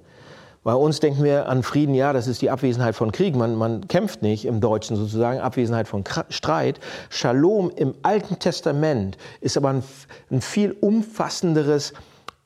Bei 0.63 0.73
uns 0.73 0.99
denken 0.99 1.23
wir 1.23 1.47
an 1.47 1.63
Frieden, 1.63 1.95
ja, 1.95 2.11
das 2.11 2.27
ist 2.27 2.41
die 2.41 2.49
Abwesenheit 2.49 2.93
von 2.93 3.13
Krieg. 3.13 3.33
Man, 3.33 3.55
man 3.55 3.87
kämpft 3.87 4.21
nicht 4.21 4.43
im 4.43 4.59
Deutschen 4.59 4.97
sozusagen, 4.97 5.39
Abwesenheit 5.39 5.87
von 5.87 6.03
Streit. 6.29 6.81
Shalom 7.09 7.71
im 7.73 7.95
Alten 8.01 8.39
Testament 8.39 9.17
ist 9.39 9.55
aber 9.55 9.69
ein, 9.69 9.83
ein 10.29 10.41
viel 10.41 10.75
umfassenderes 10.81 11.93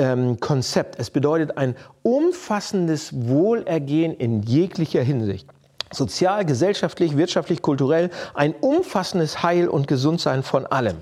ähm, 0.04 0.40
Konzept. 0.40 1.00
Es 1.00 1.10
bedeutet 1.10 1.58
ein 1.58 1.76
umfassendes 2.02 3.14
Wohlergehen 3.14 4.14
in 4.14 4.44
jeglicher 4.44 5.02
Hinsicht. 5.02 5.48
Sozial, 5.92 6.46
gesellschaftlich, 6.46 7.16
wirtschaftlich, 7.16 7.62
kulturell, 7.62 8.10
ein 8.34 8.54
umfassendes 8.54 9.44
Heil 9.44 9.70
und 9.70 9.88
Gesundsein 9.88 10.44
von 10.44 10.66
allem. 10.66 10.98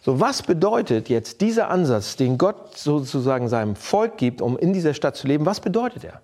So, 0.00 0.20
was 0.20 0.42
bedeutet 0.42 1.08
jetzt 1.08 1.40
dieser 1.40 1.68
Ansatz, 1.70 2.16
den 2.16 2.38
Gott 2.38 2.78
sozusagen 2.78 3.48
seinem 3.48 3.76
Volk 3.76 4.16
gibt, 4.16 4.40
um 4.40 4.56
in 4.56 4.72
dieser 4.72 4.94
Stadt 4.94 5.16
zu 5.16 5.26
leben? 5.26 5.44
Was 5.44 5.60
bedeutet 5.60 6.04
er? 6.04 6.20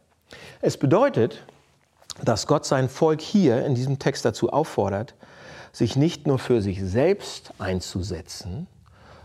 Es 0.63 0.77
bedeutet, 0.77 1.43
dass 2.23 2.47
Gott 2.47 2.65
sein 2.65 2.89
Volk 2.89 3.21
hier 3.21 3.65
in 3.65 3.75
diesem 3.75 3.99
Text 3.99 4.25
dazu 4.25 4.51
auffordert, 4.51 5.15
sich 5.73 5.97
nicht 5.97 6.27
nur 6.27 6.39
für 6.39 6.63
sich 6.63 6.83
selbst 6.83 7.53
einzusetzen, 7.59 8.67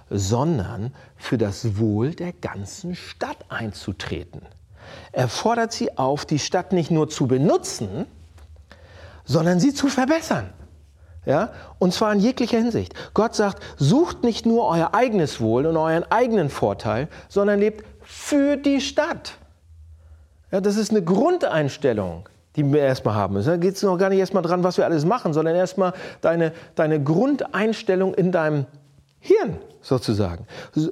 sondern 0.09 0.93
für 1.15 1.37
das 1.37 1.77
Wohl 1.77 2.13
der 2.13 2.33
ganzen 2.33 2.95
Stadt 2.95 3.37
einzutreten. 3.49 4.41
Er 5.11 5.27
fordert 5.27 5.73
sie 5.73 5.97
auf, 5.97 6.25
die 6.25 6.39
Stadt 6.39 6.71
nicht 6.71 6.91
nur 6.91 7.09
zu 7.09 7.27
benutzen, 7.27 8.05
sondern 9.23 9.59
sie 9.59 9.73
zu 9.73 9.87
verbessern. 9.87 10.51
Ja? 11.25 11.49
Und 11.79 11.93
zwar 11.93 12.13
in 12.13 12.19
jeglicher 12.19 12.57
Hinsicht. 12.57 12.93
Gott 13.13 13.35
sagt, 13.35 13.61
sucht 13.77 14.23
nicht 14.23 14.45
nur 14.45 14.67
euer 14.67 14.93
eigenes 14.93 15.41
Wohl 15.41 15.65
und 15.65 15.77
euren 15.77 16.03
eigenen 16.11 16.49
Vorteil, 16.49 17.07
sondern 17.27 17.59
lebt 17.59 17.83
für 18.01 18.57
die 18.57 18.81
Stadt. 18.81 19.33
Ja, 20.51 20.61
das 20.61 20.77
ist 20.77 20.91
eine 20.91 21.03
Grundeinstellung, 21.03 22.29
die 22.55 22.71
wir 22.71 22.81
erstmal 22.81 23.15
haben 23.15 23.33
müssen. 23.33 23.49
Da 23.49 23.57
geht 23.57 23.75
es 23.75 23.83
noch 23.83 23.97
gar 23.97 24.09
nicht 24.09 24.19
erstmal 24.19 24.43
dran, 24.43 24.63
was 24.63 24.77
wir 24.77 24.85
alles 24.85 25.03
machen, 25.03 25.33
sondern 25.33 25.55
erstmal 25.55 25.93
deine, 26.21 26.53
deine 26.75 27.03
Grundeinstellung 27.03 28.13
in 28.13 28.31
deinem 28.31 28.67
Hirn 29.25 29.57
sozusagen. 29.81 30.45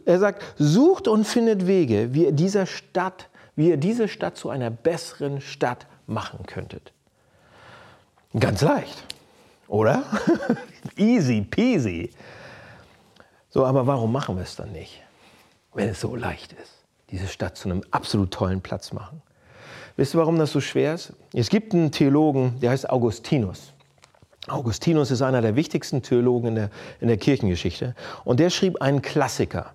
Er 0.06 0.20
sagt, 0.20 0.44
sucht 0.58 1.08
und 1.08 1.26
findet 1.26 1.68
Wege, 1.68 2.14
wie 2.14 2.26
ihr 2.26 2.32
dieser 2.32 2.66
Stadt 2.66 3.30
wie 3.56 3.70
ihr 3.70 3.78
diese 3.78 4.08
Stadt 4.08 4.38
zu 4.38 4.50
einer 4.50 4.70
besseren 4.70 5.42
Stadt 5.42 5.86
machen 6.08 6.46
könntet. 6.46 6.92
Ganz 8.38 8.62
leicht, 8.62 9.04
oder? 9.68 10.04
Easy 10.98 11.42
peasy. 11.42 12.12
So, 13.50 13.66
aber 13.66 13.86
warum 13.86 14.12
machen 14.12 14.36
wir 14.36 14.44
es 14.44 14.56
dann 14.56 14.72
nicht, 14.72 15.04
wenn 15.74 15.90
es 15.90 16.02
so 16.02 16.16
leicht 16.16 16.54
ist, 16.54 16.84
diese 17.12 17.28
Stadt 17.28 17.58
zu 17.58 17.70
einem 17.70 17.84
absolut 17.92 18.32
tollen 18.32 18.62
Platz 18.62 18.92
machen? 18.92 19.22
Wisst 19.96 20.16
ihr, 20.16 20.20
warum 20.20 20.40
das 20.40 20.52
so 20.52 20.60
schwer 20.60 20.96
ist? 20.96 21.14
Es 21.34 21.50
gibt 21.50 21.74
einen 21.74 21.92
Theologen, 21.92 22.60
der 22.60 22.72
heißt 22.72 22.90
Augustinus. 22.90 23.73
Augustinus 24.48 25.10
ist 25.12 25.22
einer 25.22 25.42
der 25.42 25.56
wichtigsten 25.56 26.02
Theologen 26.02 26.50
in 26.50 26.56
der, 26.56 26.70
in 27.00 27.08
der 27.08 27.18
Kirchengeschichte. 27.18 27.96
Und 28.26 28.40
der 28.40 28.50
schrieb 28.50 28.82
einen 28.82 29.02
Klassiker, 29.02 29.72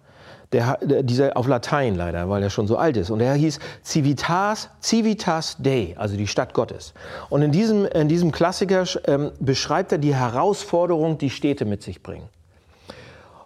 der, 0.53 0.79
dieser, 1.03 1.37
auf 1.37 1.47
Latein 1.47 1.95
leider, 1.95 2.29
weil 2.29 2.43
er 2.43 2.51
schon 2.51 2.67
so 2.67 2.77
alt 2.77 2.97
ist. 2.97 3.11
Und 3.11 3.21
der 3.21 3.35
hieß 3.35 3.59
Civitas, 3.83 4.69
Civitas 4.83 5.57
Dei, 5.59 5.95
also 5.99 6.17
die 6.17 6.27
Stadt 6.27 6.55
Gottes. 6.55 6.95
Und 7.31 7.43
in 7.43 7.53
diesem, 7.53 7.87
in 7.87 8.09
diesem 8.09 8.31
Klassiker 8.31 8.85
ähm, 9.07 9.33
beschreibt 9.41 9.93
er 9.93 9.99
die 9.99 10.15
Herausforderung, 10.15 11.19
die 11.19 11.31
Städte 11.31 11.65
mit 11.65 11.83
sich 11.83 12.03
bringen. 12.03 12.29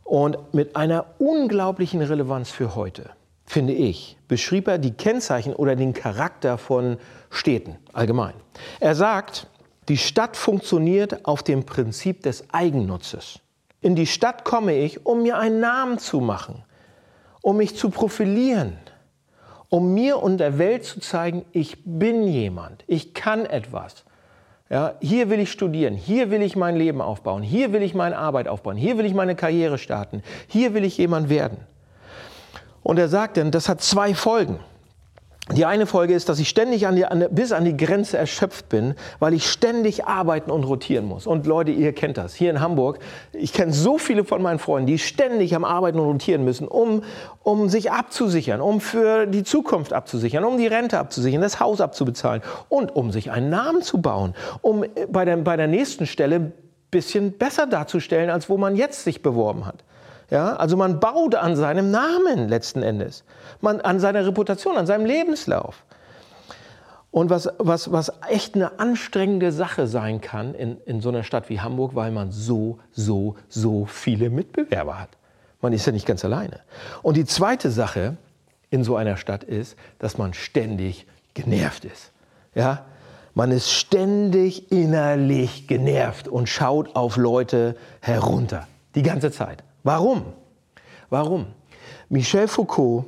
Und 0.04 0.52
mit 0.52 0.76
einer 0.76 1.06
unglaublichen 1.18 2.02
Relevanz 2.02 2.50
für 2.50 2.74
heute, 2.74 3.10
finde 3.46 3.72
ich, 3.72 4.18
beschrieb 4.28 4.68
er 4.68 4.78
die 4.78 4.92
Kennzeichen 4.92 5.54
oder 5.54 5.74
den 5.76 5.94
Charakter 5.94 6.58
von 6.58 6.98
Städten 7.30 7.76
allgemein. 7.92 8.34
Er 8.80 8.94
sagt, 8.94 9.46
die 9.92 9.98
Stadt 9.98 10.38
funktioniert 10.38 11.26
auf 11.26 11.42
dem 11.42 11.64
Prinzip 11.64 12.22
des 12.22 12.44
Eigennutzes. 12.50 13.40
In 13.82 13.94
die 13.94 14.06
Stadt 14.06 14.42
komme 14.42 14.74
ich, 14.74 15.04
um 15.04 15.20
mir 15.20 15.36
einen 15.36 15.60
Namen 15.60 15.98
zu 15.98 16.20
machen, 16.20 16.64
um 17.42 17.58
mich 17.58 17.76
zu 17.76 17.90
profilieren, 17.90 18.78
um 19.68 19.92
mir 19.92 20.22
und 20.22 20.38
der 20.38 20.56
Welt 20.56 20.86
zu 20.86 21.00
zeigen, 21.00 21.44
ich 21.52 21.76
bin 21.84 22.26
jemand, 22.26 22.84
ich 22.86 23.12
kann 23.12 23.44
etwas. 23.44 24.06
Ja, 24.70 24.94
hier 25.02 25.28
will 25.28 25.40
ich 25.40 25.52
studieren, 25.52 25.94
hier 25.94 26.30
will 26.30 26.40
ich 26.40 26.56
mein 26.56 26.76
Leben 26.76 27.02
aufbauen, 27.02 27.42
hier 27.42 27.74
will 27.74 27.82
ich 27.82 27.92
meine 27.92 28.16
Arbeit 28.16 28.48
aufbauen, 28.48 28.78
hier 28.78 28.96
will 28.96 29.04
ich 29.04 29.12
meine 29.12 29.34
Karriere 29.36 29.76
starten, 29.76 30.22
hier 30.46 30.72
will 30.72 30.84
ich 30.84 30.96
jemand 30.96 31.28
werden. 31.28 31.58
Und 32.82 32.98
er 32.98 33.08
sagt 33.08 33.36
dann, 33.36 33.50
das 33.50 33.68
hat 33.68 33.82
zwei 33.82 34.14
Folgen. 34.14 34.58
Die 35.50 35.66
eine 35.66 35.86
Folge 35.86 36.14
ist, 36.14 36.28
dass 36.28 36.38
ich 36.38 36.48
ständig 36.48 36.86
an 36.86 36.94
die, 36.94 37.04
an, 37.04 37.26
bis 37.32 37.50
an 37.50 37.64
die 37.64 37.76
Grenze 37.76 38.16
erschöpft 38.16 38.68
bin, 38.68 38.94
weil 39.18 39.34
ich 39.34 39.50
ständig 39.50 40.04
arbeiten 40.04 40.52
und 40.52 40.62
rotieren 40.62 41.04
muss. 41.04 41.26
Und 41.26 41.46
Leute, 41.46 41.72
ihr 41.72 41.92
kennt 41.92 42.16
das. 42.16 42.32
Hier 42.32 42.48
in 42.48 42.60
Hamburg, 42.60 43.00
ich 43.32 43.52
kenne 43.52 43.72
so 43.72 43.98
viele 43.98 44.24
von 44.24 44.40
meinen 44.40 44.60
Freunden, 44.60 44.86
die 44.86 45.00
ständig 45.00 45.56
am 45.56 45.64
Arbeiten 45.64 45.98
und 45.98 46.06
rotieren 46.06 46.44
müssen, 46.44 46.68
um, 46.68 47.02
um 47.42 47.68
sich 47.68 47.90
abzusichern, 47.90 48.60
um 48.60 48.80
für 48.80 49.26
die 49.26 49.42
Zukunft 49.42 49.92
abzusichern, 49.92 50.44
um 50.44 50.58
die 50.58 50.68
Rente 50.68 51.00
abzusichern, 51.00 51.42
das 51.42 51.58
Haus 51.58 51.80
abzubezahlen 51.80 52.40
und 52.68 52.94
um 52.94 53.10
sich 53.10 53.32
einen 53.32 53.50
Namen 53.50 53.82
zu 53.82 54.00
bauen, 54.00 54.34
um 54.60 54.84
bei 55.08 55.24
der, 55.24 55.38
bei 55.38 55.56
der 55.56 55.66
nächsten 55.66 56.06
Stelle 56.06 56.52
bisschen 56.92 57.32
besser 57.32 57.66
darzustellen, 57.66 58.30
als 58.30 58.48
wo 58.48 58.58
man 58.58 58.76
jetzt 58.76 59.02
sich 59.02 59.22
beworben 59.22 59.66
hat. 59.66 59.82
Ja, 60.30 60.56
also 60.56 60.76
man 60.76 61.00
baut 61.00 61.34
an 61.34 61.56
seinem 61.56 61.90
Namen 61.90 62.48
letzten 62.48 62.82
Endes, 62.82 63.24
man, 63.60 63.80
an 63.80 64.00
seiner 64.00 64.26
Reputation, 64.26 64.76
an 64.76 64.86
seinem 64.86 65.04
Lebenslauf. 65.04 65.84
Und 67.10 67.28
was, 67.28 67.50
was, 67.58 67.92
was 67.92 68.10
echt 68.30 68.54
eine 68.54 68.80
anstrengende 68.80 69.52
Sache 69.52 69.86
sein 69.86 70.22
kann 70.22 70.54
in, 70.54 70.78
in 70.86 71.02
so 71.02 71.10
einer 71.10 71.24
Stadt 71.24 71.50
wie 71.50 71.60
Hamburg, 71.60 71.94
weil 71.94 72.10
man 72.10 72.32
so, 72.32 72.78
so, 72.90 73.36
so 73.50 73.84
viele 73.84 74.30
Mitbewerber 74.30 74.98
hat. 74.98 75.10
Man 75.60 75.74
ist 75.74 75.84
ja 75.84 75.92
nicht 75.92 76.06
ganz 76.06 76.24
alleine. 76.24 76.60
Und 77.02 77.18
die 77.18 77.26
zweite 77.26 77.70
Sache 77.70 78.16
in 78.70 78.82
so 78.82 78.96
einer 78.96 79.18
Stadt 79.18 79.44
ist, 79.44 79.76
dass 79.98 80.16
man 80.16 80.32
ständig 80.32 81.06
genervt 81.34 81.84
ist. 81.84 82.12
Ja? 82.54 82.86
Man 83.34 83.50
ist 83.50 83.70
ständig 83.70 84.72
innerlich 84.72 85.68
genervt 85.68 86.28
und 86.28 86.48
schaut 86.48 86.96
auf 86.96 87.18
Leute 87.18 87.76
herunter. 88.00 88.66
Die 88.94 89.02
ganze 89.02 89.30
Zeit. 89.30 89.62
Warum? 89.82 90.24
Warum? 91.10 91.46
Michel 92.08 92.48
Foucault, 92.48 93.04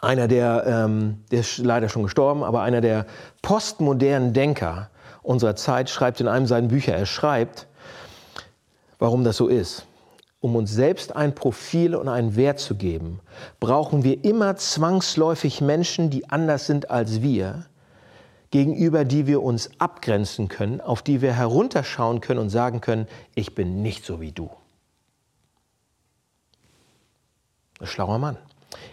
einer 0.00 0.28
der, 0.28 0.64
ähm, 0.66 1.24
der 1.30 1.40
ist 1.40 1.58
leider 1.58 1.88
schon 1.88 2.04
gestorben, 2.04 2.42
aber 2.44 2.62
einer 2.62 2.80
der 2.80 3.06
postmodernen 3.42 4.32
Denker 4.32 4.90
unserer 5.22 5.56
Zeit, 5.56 5.90
schreibt 5.90 6.20
in 6.20 6.28
einem 6.28 6.46
seiner 6.46 6.68
Bücher, 6.68 6.94
er 6.94 7.06
schreibt, 7.06 7.66
warum 8.98 9.24
das 9.24 9.36
so 9.36 9.48
ist. 9.48 9.86
Um 10.40 10.56
uns 10.56 10.72
selbst 10.72 11.14
ein 11.14 11.34
Profil 11.34 11.94
und 11.94 12.08
einen 12.08 12.34
Wert 12.34 12.60
zu 12.60 12.74
geben, 12.74 13.20
brauchen 13.58 14.04
wir 14.04 14.24
immer 14.24 14.56
zwangsläufig 14.56 15.60
Menschen, 15.60 16.08
die 16.08 16.30
anders 16.30 16.66
sind 16.66 16.90
als 16.90 17.20
wir, 17.20 17.66
gegenüber 18.50 19.04
die 19.04 19.26
wir 19.26 19.42
uns 19.42 19.70
abgrenzen 19.78 20.48
können, 20.48 20.80
auf 20.80 21.02
die 21.02 21.20
wir 21.20 21.34
herunterschauen 21.34 22.22
können 22.22 22.40
und 22.40 22.48
sagen 22.48 22.80
können, 22.80 23.06
ich 23.34 23.54
bin 23.54 23.82
nicht 23.82 24.06
so 24.06 24.20
wie 24.20 24.32
du. 24.32 24.50
Ein 27.80 27.86
schlauer 27.86 28.18
Mann. 28.18 28.36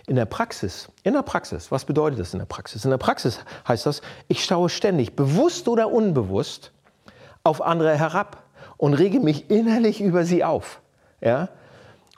In 0.08 0.16
der 0.16 0.26
Praxis, 0.26 0.90
in 1.04 1.14
der 1.14 1.22
Praxis, 1.22 1.72
was 1.72 1.86
bedeutet 1.86 2.20
das 2.20 2.34
in 2.34 2.40
der 2.40 2.46
Praxis? 2.46 2.84
In 2.84 2.92
der 2.92 2.98
Praxis 2.98 3.40
heißt 3.68 3.86
das, 3.86 4.02
ich 4.28 4.44
schaue 4.44 4.70
ständig, 4.70 5.16
bewusst 5.16 5.68
oder 5.68 5.92
unbewusst, 5.92 6.72
auf 7.44 7.62
andere 7.62 7.98
herab 7.98 8.44
und 8.78 8.94
rege 8.94 9.20
mich 9.20 9.50
innerlich 9.50 10.02
über 10.02 10.26
sie 10.26 10.44
auf, 10.44 10.82
ja? 11.22 11.50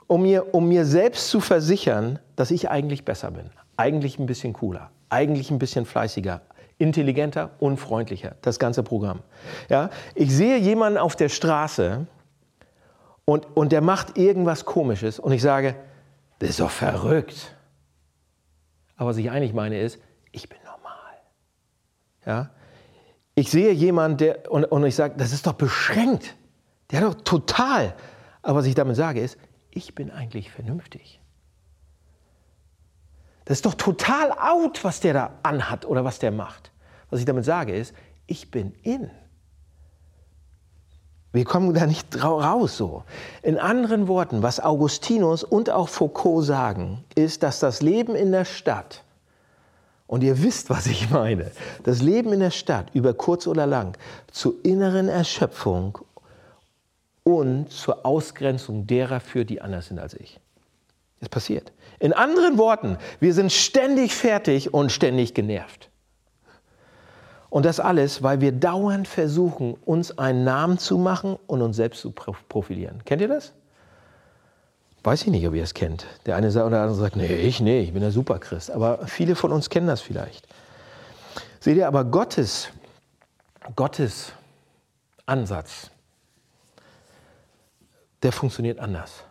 um, 0.06 0.22
mir, 0.22 0.54
um 0.54 0.68
mir 0.68 0.84
selbst 0.84 1.28
zu 1.28 1.40
versichern, 1.40 2.18
dass 2.36 2.50
ich 2.50 2.70
eigentlich 2.70 3.04
besser 3.04 3.30
bin, 3.30 3.50
eigentlich 3.76 4.18
ein 4.18 4.26
bisschen 4.26 4.52
cooler, 4.52 4.90
eigentlich 5.08 5.50
ein 5.50 5.58
bisschen 5.58 5.86
fleißiger, 5.86 6.40
intelligenter 6.78 7.50
und 7.58 7.76
freundlicher, 7.76 8.36
das 8.42 8.58
ganze 8.58 8.82
Programm. 8.82 9.20
Ja? 9.68 9.90
Ich 10.14 10.34
sehe 10.34 10.56
jemanden 10.56 10.98
auf 10.98 11.14
der 11.14 11.28
Straße 11.28 12.06
und, 13.24 13.46
und 13.54 13.72
der 13.72 13.82
macht 13.82 14.16
irgendwas 14.16 14.64
Komisches 14.64 15.18
und 15.18 15.32
ich 15.32 15.42
sage, 15.42 15.76
das 16.40 16.50
ist 16.50 16.60
doch 16.60 16.70
verrückt. 16.70 17.54
Aber 18.96 19.10
was 19.10 19.16
ich 19.18 19.30
eigentlich 19.30 19.52
meine 19.52 19.80
ist, 19.80 20.00
ich 20.32 20.48
bin 20.48 20.58
normal. 20.64 21.20
Ja? 22.26 22.50
Ich 23.34 23.50
sehe 23.50 23.72
jemanden, 23.72 24.16
der, 24.18 24.50
und, 24.50 24.64
und 24.64 24.84
ich 24.84 24.94
sage, 24.94 25.14
das 25.16 25.32
ist 25.32 25.46
doch 25.46 25.52
beschränkt. 25.52 26.36
Der 26.90 27.00
hat 27.00 27.06
doch 27.06 27.22
total. 27.22 27.94
Aber 28.42 28.58
was 28.58 28.66
ich 28.66 28.74
damit 28.74 28.96
sage 28.96 29.20
ist, 29.20 29.38
ich 29.70 29.94
bin 29.94 30.10
eigentlich 30.10 30.50
vernünftig. 30.50 31.20
Das 33.44 33.58
ist 33.58 33.66
doch 33.66 33.74
total 33.74 34.32
out, 34.32 34.82
was 34.82 35.00
der 35.00 35.12
da 35.12 35.38
anhat 35.42 35.84
oder 35.84 36.04
was 36.04 36.18
der 36.18 36.30
macht. 36.30 36.72
Was 37.10 37.20
ich 37.20 37.26
damit 37.26 37.44
sage 37.44 37.74
ist, 37.74 37.94
ich 38.26 38.50
bin 38.50 38.72
in. 38.82 39.10
Wir 41.32 41.44
kommen 41.44 41.72
da 41.74 41.86
nicht 41.86 42.22
raus 42.22 42.76
so. 42.76 43.04
In 43.42 43.58
anderen 43.58 44.08
Worten, 44.08 44.42
was 44.42 44.58
Augustinus 44.58 45.44
und 45.44 45.70
auch 45.70 45.88
Foucault 45.88 46.44
sagen, 46.44 47.04
ist, 47.14 47.42
dass 47.42 47.60
das 47.60 47.82
Leben 47.82 48.16
in 48.16 48.32
der 48.32 48.44
Stadt, 48.44 49.04
und 50.08 50.24
ihr 50.24 50.42
wisst, 50.42 50.70
was 50.70 50.86
ich 50.86 51.08
meine, 51.10 51.52
das 51.84 52.02
Leben 52.02 52.32
in 52.32 52.40
der 52.40 52.50
Stadt 52.50 52.86
über 52.94 53.14
kurz 53.14 53.46
oder 53.46 53.64
lang 53.66 53.96
zur 54.32 54.54
inneren 54.64 55.08
Erschöpfung 55.08 55.98
und 57.22 57.70
zur 57.70 58.04
Ausgrenzung 58.04 58.88
derer 58.88 59.20
führt, 59.20 59.50
die 59.50 59.60
anders 59.60 59.86
sind 59.86 60.00
als 60.00 60.14
ich. 60.14 60.40
Das 61.20 61.28
passiert. 61.28 61.70
In 62.00 62.12
anderen 62.12 62.58
Worten, 62.58 62.96
wir 63.20 63.34
sind 63.34 63.52
ständig 63.52 64.14
fertig 64.14 64.74
und 64.74 64.90
ständig 64.90 65.32
genervt. 65.34 65.90
Und 67.50 67.64
das 67.64 67.80
alles, 67.80 68.22
weil 68.22 68.40
wir 68.40 68.52
dauernd 68.52 69.08
versuchen, 69.08 69.74
uns 69.84 70.16
einen 70.16 70.44
Namen 70.44 70.78
zu 70.78 70.96
machen 70.98 71.36
und 71.48 71.62
uns 71.62 71.76
selbst 71.76 72.00
zu 72.00 72.12
profilieren. 72.12 73.04
Kennt 73.04 73.20
ihr 73.20 73.28
das? 73.28 73.52
Weiß 75.02 75.22
ich 75.22 75.28
nicht, 75.28 75.46
ob 75.48 75.54
ihr 75.54 75.64
es 75.64 75.74
kennt. 75.74 76.06
Der 76.26 76.36
eine 76.36 76.48
oder 76.48 76.82
andere 76.82 76.94
sagt, 76.94 77.16
nee, 77.16 77.34
ich, 77.34 77.60
nee, 77.60 77.80
ich 77.80 77.92
bin 77.92 78.02
der 78.02 78.12
Superchrist. 78.12 78.70
Aber 78.70 79.06
viele 79.06 79.34
von 79.34 79.50
uns 79.50 79.68
kennen 79.68 79.88
das 79.88 80.00
vielleicht. 80.00 80.46
Seht 81.58 81.76
ihr, 81.76 81.88
aber 81.88 82.04
Gottes, 82.04 82.68
Gottes 83.74 84.32
Ansatz, 85.26 85.90
der 88.22 88.32
funktioniert 88.32 88.78
anders. 88.78 89.24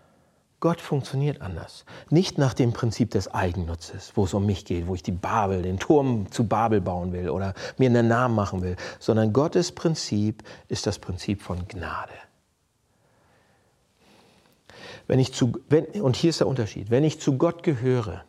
Gott 0.60 0.82
funktioniert 0.82 1.42
anders. 1.42 1.86
Nicht 2.10 2.38
nach 2.38 2.54
dem 2.54 2.74
Prinzip 2.74 3.12
des 3.12 3.34
Eigennutzes, 3.34 4.12
wo 4.16 4.26
es 4.26 4.34
um 4.34 4.46
mich 4.46 4.66
geht, 4.66 4.88
wo 4.88 4.96
ich 4.96 5.04
die 5.04 5.14
Babel, 5.14 5.62
den 5.62 5.80
Turm 5.80 6.32
zu 6.32 6.48
Babel 6.48 6.82
bauen 6.82 7.14
will 7.14 7.30
oder 7.30 7.54
mir 7.78 7.90
einen 7.90 8.08
Namen 8.08 8.36
machen 8.36 8.62
will, 8.62 8.76
sondern 9.00 9.32
Gottes 9.32 9.72
Prinzip 9.72 10.44
ist 10.68 10.86
das 10.86 11.00
Prinzip 11.00 11.42
von 11.42 11.68
Gnade. 11.68 12.14
Wenn 15.08 15.20
ich 15.20 15.34
zu, 15.34 15.54
wenn, 15.70 15.86
und 16.02 16.16
hier 16.16 16.30
ist 16.30 16.42
der 16.42 16.48
Unterschied, 16.48 16.92
wenn 16.92 17.04
ich 17.04 17.20
zu 17.20 17.38
Gott 17.38 17.64
gehöre, 17.64 18.24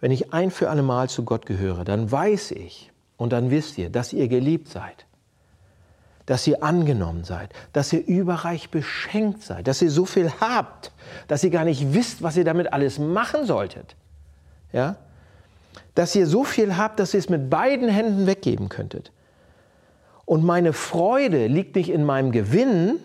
wenn 0.00 0.10
ich 0.10 0.32
ein 0.32 0.50
für 0.50 0.70
alle 0.70 0.82
Mal 0.82 1.08
zu 1.08 1.24
Gott 1.24 1.46
gehöre, 1.46 1.84
dann 1.84 2.10
weiß 2.10 2.50
ich 2.50 2.92
und 3.16 3.32
dann 3.32 3.50
wisst 3.50 3.78
ihr, 3.78 3.88
dass 3.88 4.12
ihr 4.12 4.28
geliebt 4.28 4.68
seid 4.68 5.07
dass 6.28 6.46
ihr 6.46 6.62
angenommen 6.62 7.24
seid, 7.24 7.50
dass 7.72 7.92
ihr 7.92 8.06
überreich 8.06 8.70
beschenkt 8.70 9.42
seid, 9.42 9.66
dass 9.66 9.82
ihr 9.82 9.90
so 9.90 10.04
viel 10.04 10.30
habt, 10.40 10.92
dass 11.26 11.42
ihr 11.42 11.50
gar 11.50 11.64
nicht 11.64 11.92
wisst, 11.92 12.22
was 12.22 12.36
ihr 12.36 12.44
damit 12.44 12.72
alles 12.72 12.98
machen 12.98 13.46
solltet. 13.46 13.96
Ja? 14.72 14.96
dass 15.98 16.14
ihr 16.14 16.28
so 16.28 16.44
viel 16.44 16.76
habt, 16.76 17.00
dass 17.00 17.12
ihr 17.12 17.18
es 17.18 17.28
mit 17.28 17.50
beiden 17.50 17.88
Händen 17.88 18.28
weggeben 18.28 18.68
könntet. 18.68 19.10
Und 20.24 20.44
meine 20.44 20.72
Freude 20.72 21.48
liegt 21.48 21.74
nicht 21.74 21.90
in 21.90 22.04
meinem 22.04 22.30
Gewinn, 22.30 23.00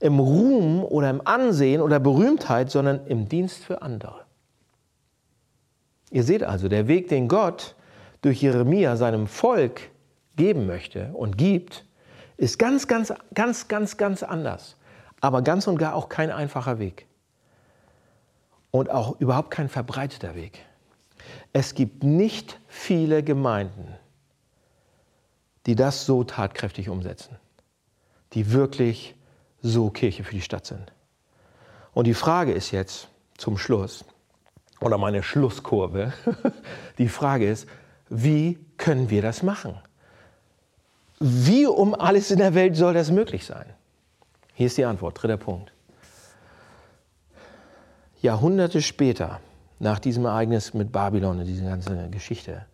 im 0.00 0.18
Ruhm 0.18 0.82
oder 0.82 1.08
im 1.10 1.24
Ansehen 1.24 1.80
oder 1.80 2.00
Berühmtheit, 2.00 2.68
sondern 2.68 3.06
im 3.06 3.28
Dienst 3.28 3.62
für 3.62 3.82
andere. 3.82 4.22
Ihr 6.10 6.24
seht 6.24 6.42
also, 6.42 6.68
der 6.68 6.88
Weg, 6.88 7.08
den 7.08 7.28
Gott 7.28 7.76
durch 8.22 8.42
Jeremia 8.42 8.96
seinem 8.96 9.28
Volk 9.28 9.80
geben 10.34 10.66
möchte 10.66 11.10
und 11.14 11.38
gibt, 11.38 11.84
ist 12.42 12.58
ganz, 12.58 12.88
ganz, 12.88 13.12
ganz, 13.34 13.68
ganz, 13.68 13.96
ganz 13.96 14.24
anders. 14.24 14.76
Aber 15.20 15.42
ganz 15.42 15.68
und 15.68 15.78
gar 15.78 15.94
auch 15.94 16.08
kein 16.08 16.32
einfacher 16.32 16.80
Weg. 16.80 17.06
Und 18.72 18.90
auch 18.90 19.20
überhaupt 19.20 19.52
kein 19.52 19.68
verbreiteter 19.68 20.34
Weg. 20.34 20.58
Es 21.52 21.76
gibt 21.76 22.02
nicht 22.02 22.58
viele 22.66 23.22
Gemeinden, 23.22 23.94
die 25.66 25.76
das 25.76 26.04
so 26.04 26.24
tatkräftig 26.24 26.88
umsetzen, 26.88 27.36
die 28.32 28.50
wirklich 28.50 29.14
so 29.60 29.90
Kirche 29.90 30.24
für 30.24 30.34
die 30.34 30.40
Stadt 30.40 30.66
sind. 30.66 30.92
Und 31.94 32.08
die 32.08 32.14
Frage 32.14 32.50
ist 32.50 32.72
jetzt 32.72 33.06
zum 33.38 33.56
Schluss, 33.56 34.04
oder 34.80 34.98
meine 34.98 35.22
Schlusskurve, 35.22 36.12
die 36.98 37.08
Frage 37.08 37.48
ist, 37.48 37.68
wie 38.08 38.58
können 38.78 39.10
wir 39.10 39.22
das 39.22 39.44
machen? 39.44 39.80
Wie 41.24 41.66
um 41.68 41.94
alles 41.94 42.32
in 42.32 42.38
der 42.38 42.52
Welt 42.54 42.74
soll 42.74 42.94
das 42.94 43.12
möglich 43.12 43.46
sein? 43.46 43.66
Hier 44.54 44.66
ist 44.66 44.76
die 44.76 44.84
Antwort, 44.84 45.22
dritter 45.22 45.36
Punkt. 45.36 45.72
Jahrhunderte 48.20 48.82
später, 48.82 49.38
nach 49.78 50.00
diesem 50.00 50.24
Ereignis 50.24 50.74
mit 50.74 50.90
Babylon 50.90 51.38
und 51.38 51.46
dieser 51.46 51.66
ganzen 51.66 52.10
Geschichte, 52.10 52.66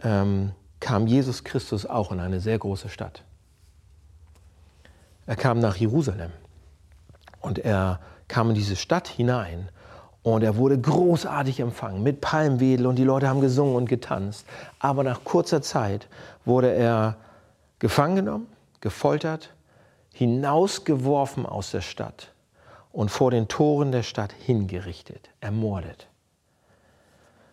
ähm, 0.00 0.52
kam 0.78 1.08
Jesus 1.08 1.42
Christus 1.42 1.86
auch 1.86 2.12
in 2.12 2.20
eine 2.20 2.38
sehr 2.38 2.56
große 2.56 2.88
Stadt. 2.88 3.24
Er 5.26 5.34
kam 5.34 5.58
nach 5.58 5.74
Jerusalem 5.74 6.30
und 7.40 7.58
er 7.58 7.98
kam 8.28 8.50
in 8.50 8.54
diese 8.54 8.76
Stadt 8.76 9.08
hinein 9.08 9.70
und 10.22 10.44
er 10.44 10.56
wurde 10.56 10.78
großartig 10.78 11.58
empfangen 11.58 12.04
mit 12.04 12.20
Palmwedel 12.20 12.86
und 12.86 12.94
die 12.94 13.02
Leute 13.02 13.28
haben 13.28 13.40
gesungen 13.40 13.74
und 13.74 13.88
getanzt. 13.88 14.46
Aber 14.78 15.02
nach 15.02 15.24
kurzer 15.24 15.62
Zeit 15.62 16.06
wurde 16.44 16.72
er 16.72 17.16
gefangen 17.78 18.16
genommen, 18.16 18.46
gefoltert, 18.80 19.54
hinausgeworfen 20.12 21.44
aus 21.46 21.70
der 21.70 21.82
Stadt 21.82 22.32
und 22.92 23.10
vor 23.10 23.30
den 23.30 23.48
Toren 23.48 23.92
der 23.92 24.02
Stadt 24.02 24.32
hingerichtet, 24.32 25.28
ermordet. 25.40 26.08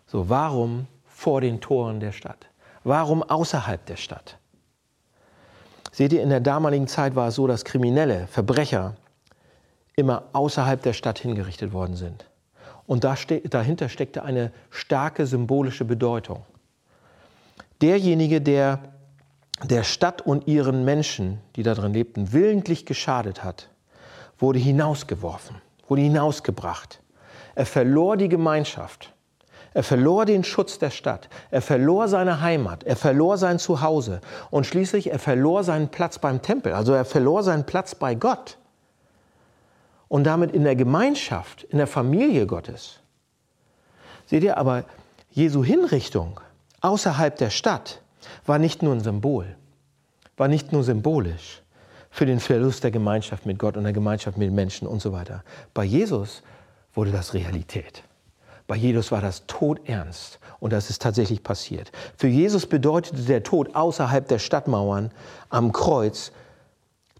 So, 0.06 0.28
warum 0.28 0.86
vor 1.04 1.40
den 1.40 1.60
Toren 1.60 2.00
der 2.00 2.12
Stadt? 2.12 2.46
Warum 2.84 3.22
außerhalb 3.22 3.84
der 3.86 3.96
Stadt? 3.96 4.38
Seht 5.92 6.12
ihr, 6.12 6.22
in 6.22 6.30
der 6.30 6.40
damaligen 6.40 6.88
Zeit 6.88 7.14
war 7.14 7.28
es 7.28 7.34
so, 7.34 7.46
dass 7.46 7.64
Kriminelle, 7.64 8.26
Verbrecher 8.26 8.96
immer 9.96 10.24
außerhalb 10.32 10.82
der 10.82 10.92
Stadt 10.92 11.18
hingerichtet 11.18 11.72
worden 11.72 11.96
sind. 11.96 12.28
Und 12.86 13.04
dahinter 13.04 13.88
steckte 13.88 14.22
eine 14.22 14.52
starke 14.70 15.26
symbolische 15.26 15.84
Bedeutung. 15.84 16.44
Derjenige, 17.80 18.40
der 18.40 18.93
der 19.64 19.82
Stadt 19.82 20.22
und 20.22 20.46
ihren 20.46 20.84
Menschen, 20.84 21.40
die 21.56 21.62
darin 21.62 21.92
lebten, 21.92 22.32
willentlich 22.32 22.86
geschadet 22.86 23.42
hat, 23.42 23.68
wurde 24.38 24.58
hinausgeworfen, 24.58 25.56
wurde 25.88 26.02
hinausgebracht. 26.02 27.00
Er 27.54 27.66
verlor 27.66 28.16
die 28.16 28.28
Gemeinschaft. 28.28 29.12
Er 29.74 29.82
verlor 29.82 30.24
den 30.24 30.44
Schutz 30.44 30.78
der 30.78 30.90
Stadt. 30.90 31.28
Er 31.50 31.62
verlor 31.62 32.06
seine 32.08 32.40
Heimat. 32.40 32.84
Er 32.84 32.96
verlor 32.96 33.38
sein 33.38 33.58
Zuhause. 33.58 34.20
Und 34.50 34.66
schließlich, 34.66 35.10
er 35.10 35.18
verlor 35.18 35.64
seinen 35.64 35.88
Platz 35.88 36.18
beim 36.18 36.42
Tempel. 36.42 36.72
Also 36.72 36.92
er 36.92 37.04
verlor 37.04 37.42
seinen 37.42 37.64
Platz 37.64 37.94
bei 37.94 38.14
Gott. 38.14 38.58
Und 40.06 40.24
damit 40.24 40.52
in 40.52 40.62
der 40.62 40.76
Gemeinschaft, 40.76 41.64
in 41.64 41.78
der 41.78 41.88
Familie 41.88 42.46
Gottes. 42.46 43.00
Seht 44.26 44.44
ihr, 44.44 44.58
aber 44.58 44.84
Jesu 45.30 45.64
Hinrichtung 45.64 46.40
außerhalb 46.80 47.36
der 47.36 47.50
Stadt 47.50 48.00
war 48.46 48.58
nicht 48.58 48.82
nur 48.82 48.94
ein 48.94 49.00
Symbol, 49.00 49.56
war 50.36 50.48
nicht 50.48 50.72
nur 50.72 50.82
symbolisch 50.82 51.62
für 52.10 52.26
den 52.26 52.40
Verlust 52.40 52.84
der 52.84 52.90
Gemeinschaft 52.90 53.46
mit 53.46 53.58
Gott 53.58 53.76
und 53.76 53.84
der 53.84 53.92
Gemeinschaft 53.92 54.38
mit 54.38 54.52
Menschen 54.52 54.86
und 54.86 55.00
so 55.00 55.12
weiter. 55.12 55.42
Bei 55.72 55.84
Jesus 55.84 56.42
wurde 56.94 57.10
das 57.10 57.34
Realität. 57.34 58.04
Bei 58.66 58.76
Jesus 58.76 59.12
war 59.12 59.20
das 59.20 59.46
Tod 59.46 59.80
ernst 59.88 60.38
und 60.58 60.72
das 60.72 60.90
ist 60.90 61.02
tatsächlich 61.02 61.42
passiert. 61.42 61.92
Für 62.16 62.28
Jesus 62.28 62.66
bedeutete 62.66 63.22
der 63.22 63.42
Tod 63.42 63.74
außerhalb 63.74 64.26
der 64.26 64.38
Stadtmauern 64.38 65.10
am 65.50 65.72
Kreuz 65.72 66.32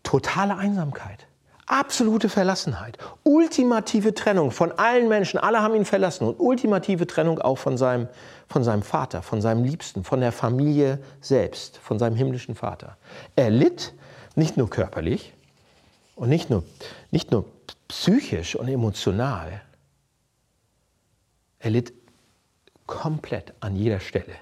totale 0.03 0.57
Einsamkeit, 0.57 1.27
absolute 1.67 2.29
Verlassenheit, 2.29 2.99
ultimative 3.23 4.15
Trennung 4.15 4.51
von 4.51 4.73
allen 4.73 5.09
Menschen. 5.09 5.39
Alle 5.39 5.61
haben 5.61 5.75
ihn 5.75 5.85
verlassen 5.85 6.27
und 6.27 6.39
ultimative 6.39 7.07
Trennung 7.07 7.39
auch 7.39 7.59
von 7.59 7.77
seinem, 7.77 8.09
von 8.49 8.65
seinem 8.65 8.83
Vater, 8.83 9.23
von 9.23 9.41
seinem 9.41 9.65
Liebsten, 9.65 10.05
von 10.05 10.21
der 10.21 10.33
Familie 10.33 10.99
selbst, 11.21 11.79
von 11.79 11.99
seinem 11.99 12.17
himmlischen 12.17 12.55
Vater. 12.55 12.97
Er 13.37 13.51
litt 13.51 13.95
nicht 14.35 14.57
nur 14.57 14.69
körperlich 14.69 15.33
und 16.17 16.29
nicht 16.29 16.51
nur, 16.51 16.65
nicht 17.11 17.31
nur 17.31 17.47
psychisch 17.89 18.57
und 18.57 18.69
emotional, 18.69 19.63
er 21.59 21.71
litt 21.71 21.93
komplett 22.87 23.55
an 23.61 23.77
jeder 23.77 24.01
Stelle. 24.01 24.35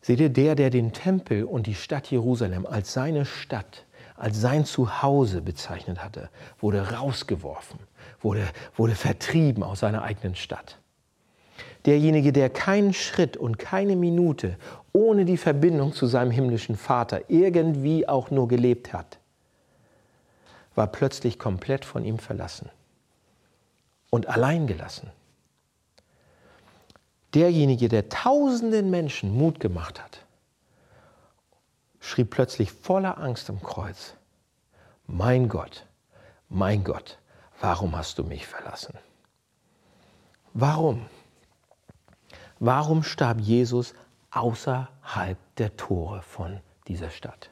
Seht 0.00 0.20
ihr, 0.20 0.30
der, 0.30 0.54
der 0.54 0.70
den 0.70 0.92
Tempel 0.92 1.44
und 1.44 1.66
die 1.66 1.74
Stadt 1.74 2.10
Jerusalem 2.10 2.66
als 2.66 2.92
seine 2.92 3.24
Stadt, 3.24 3.84
als 4.22 4.40
sein 4.40 4.64
Zuhause 4.64 5.42
bezeichnet 5.42 6.04
hatte, 6.04 6.30
wurde 6.60 6.92
rausgeworfen, 6.92 7.80
wurde, 8.20 8.46
wurde 8.76 8.94
vertrieben 8.94 9.64
aus 9.64 9.80
seiner 9.80 10.02
eigenen 10.02 10.36
Stadt. 10.36 10.78
Derjenige, 11.86 12.32
der 12.32 12.48
keinen 12.48 12.92
Schritt 12.92 13.36
und 13.36 13.58
keine 13.58 13.96
Minute 13.96 14.56
ohne 14.92 15.24
die 15.24 15.36
Verbindung 15.36 15.92
zu 15.92 16.06
seinem 16.06 16.30
himmlischen 16.30 16.76
Vater 16.76 17.22
irgendwie 17.30 18.08
auch 18.08 18.30
nur 18.30 18.46
gelebt 18.46 18.92
hat, 18.92 19.18
war 20.76 20.86
plötzlich 20.86 21.40
komplett 21.40 21.84
von 21.84 22.04
ihm 22.04 22.20
verlassen 22.20 22.70
und 24.10 24.28
allein 24.28 24.68
gelassen 24.68 25.10
derjenige, 27.34 27.88
der 27.88 28.08
tausenden 28.08 28.90
Menschen 28.90 29.34
Mut 29.34 29.58
gemacht 29.58 30.00
hat, 30.00 30.20
schrieb 32.02 32.28
plötzlich 32.28 32.70
voller 32.70 33.16
Angst 33.16 33.48
am 33.48 33.62
Kreuz, 33.62 34.14
mein 35.06 35.48
Gott, 35.48 35.86
mein 36.50 36.84
Gott, 36.84 37.18
warum 37.60 37.96
hast 37.96 38.18
du 38.18 38.24
mich 38.24 38.46
verlassen? 38.46 38.98
Warum? 40.52 41.06
Warum 42.58 43.02
starb 43.02 43.40
Jesus 43.40 43.94
außerhalb 44.32 45.38
der 45.56 45.76
Tore 45.78 46.20
von 46.20 46.60
dieser 46.86 47.08
Stadt? 47.08 47.48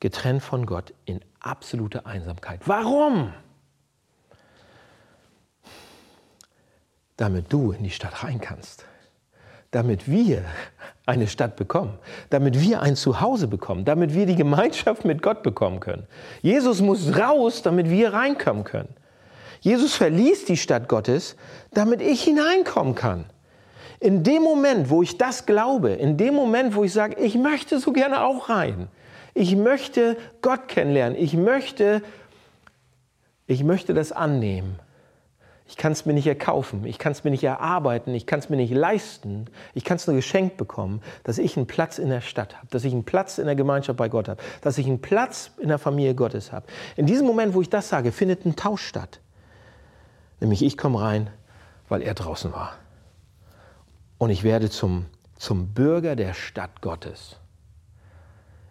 Getrennt 0.00 0.42
von 0.42 0.66
Gott 0.66 0.92
in 1.06 1.24
absoluter 1.40 2.04
Einsamkeit. 2.04 2.68
Warum? 2.68 3.32
damit 7.16 7.52
du 7.52 7.72
in 7.72 7.82
die 7.82 7.90
Stadt 7.90 8.22
rein 8.24 8.40
kannst, 8.40 8.84
damit 9.70 10.10
wir 10.10 10.42
eine 11.06 11.28
Stadt 11.28 11.56
bekommen, 11.56 11.98
damit 12.30 12.60
wir 12.60 12.82
ein 12.82 12.96
Zuhause 12.96 13.46
bekommen, 13.46 13.84
damit 13.84 14.14
wir 14.14 14.26
die 14.26 14.34
Gemeinschaft 14.34 15.04
mit 15.04 15.22
Gott 15.22 15.42
bekommen 15.42 15.80
können. 15.80 16.06
Jesus 16.42 16.80
muss 16.80 17.16
raus, 17.16 17.62
damit 17.62 17.88
wir 17.88 18.12
reinkommen 18.12 18.64
können. 18.64 18.88
Jesus 19.60 19.94
verließ 19.94 20.44
die 20.44 20.56
Stadt 20.56 20.88
Gottes, 20.88 21.36
damit 21.72 22.02
ich 22.02 22.22
hineinkommen 22.22 22.94
kann. 22.94 23.24
In 23.98 24.22
dem 24.22 24.42
Moment, 24.42 24.90
wo 24.90 25.02
ich 25.02 25.16
das 25.16 25.46
glaube, 25.46 25.90
in 25.90 26.16
dem 26.16 26.34
Moment, 26.34 26.74
wo 26.74 26.84
ich 26.84 26.92
sage, 26.92 27.16
ich 27.18 27.36
möchte 27.36 27.78
so 27.78 27.92
gerne 27.92 28.24
auch 28.24 28.48
rein, 28.48 28.88
ich 29.32 29.56
möchte 29.56 30.16
Gott 30.42 30.68
kennenlernen, 30.68 31.16
ich 31.18 31.34
möchte, 31.34 32.02
ich 33.46 33.64
möchte 33.64 33.94
das 33.94 34.12
annehmen, 34.12 34.78
ich 35.68 35.76
kann 35.76 35.92
es 35.92 36.06
mir 36.06 36.12
nicht 36.12 36.26
erkaufen, 36.26 36.84
ich 36.84 36.98
kann 36.98 37.12
es 37.12 37.24
mir 37.24 37.30
nicht 37.30 37.42
erarbeiten, 37.42 38.14
ich 38.14 38.26
kann 38.26 38.38
es 38.38 38.48
mir 38.48 38.56
nicht 38.56 38.72
leisten. 38.72 39.46
Ich 39.74 39.84
kann 39.84 39.96
es 39.96 40.06
nur 40.06 40.14
geschenkt 40.14 40.56
bekommen, 40.56 41.02
dass 41.24 41.38
ich 41.38 41.56
einen 41.56 41.66
Platz 41.66 41.98
in 41.98 42.08
der 42.08 42.20
Stadt 42.20 42.56
habe, 42.56 42.68
dass 42.70 42.84
ich 42.84 42.92
einen 42.92 43.04
Platz 43.04 43.38
in 43.38 43.46
der 43.46 43.56
Gemeinschaft 43.56 43.96
bei 43.96 44.08
Gott 44.08 44.28
habe, 44.28 44.40
dass 44.60 44.78
ich 44.78 44.86
einen 44.86 45.00
Platz 45.00 45.50
in 45.60 45.68
der 45.68 45.78
Familie 45.78 46.14
Gottes 46.14 46.52
habe. 46.52 46.66
In 46.96 47.06
diesem 47.06 47.26
Moment, 47.26 47.54
wo 47.54 47.62
ich 47.62 47.70
das 47.70 47.88
sage, 47.88 48.12
findet 48.12 48.46
ein 48.46 48.54
Tausch 48.54 48.86
statt. 48.86 49.20
Nämlich 50.38 50.62
ich 50.62 50.76
komme 50.76 51.00
rein, 51.00 51.30
weil 51.88 52.02
er 52.02 52.14
draußen 52.14 52.52
war. 52.52 52.74
Und 54.18 54.30
ich 54.30 54.44
werde 54.44 54.70
zum, 54.70 55.06
zum 55.36 55.74
Bürger 55.74 56.14
der 56.14 56.34
Stadt 56.34 56.80
Gottes. 56.80 57.36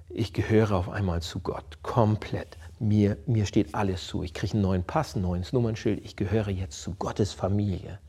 Ich 0.10 0.31
gehöre 0.31 0.71
auf 0.71 0.89
einmal 0.89 1.21
zu 1.21 1.39
Gott, 1.39 1.84
komplett 1.84 2.58
mir, 2.79 3.17
mir 3.25 3.45
steht 3.45 3.73
alles 3.73 4.07
zu. 4.07 4.23
Ich 4.23 4.33
kriege 4.33 4.53
einen 4.53 4.61
neuen 4.61 4.83
Pass, 4.83 5.15
ein 5.15 5.21
neues 5.21 5.53
Nummernschild. 5.53 6.03
Ich 6.03 6.15
gehöre 6.15 6.49
jetzt 6.49 6.81
zu 6.81 6.93
Gottes 6.95 7.33
Familie. 7.33 7.99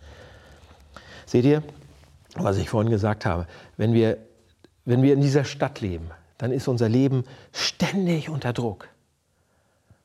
Seht 1.24 1.44
ihr, 1.44 1.62
was 2.34 2.58
ich 2.58 2.68
vorhin 2.68 2.90
gesagt 2.90 3.26
habe, 3.26 3.46
wenn 3.76 3.92
wir, 3.92 4.18
wenn 4.84 5.02
wir 5.02 5.14
in 5.14 5.20
dieser 5.20 5.44
Stadt 5.44 5.80
leben, 5.80 6.10
dann 6.38 6.52
ist 6.52 6.68
unser 6.68 6.88
Leben 6.88 7.24
ständig 7.52 8.28
unter 8.28 8.52
Druck. 8.52 8.88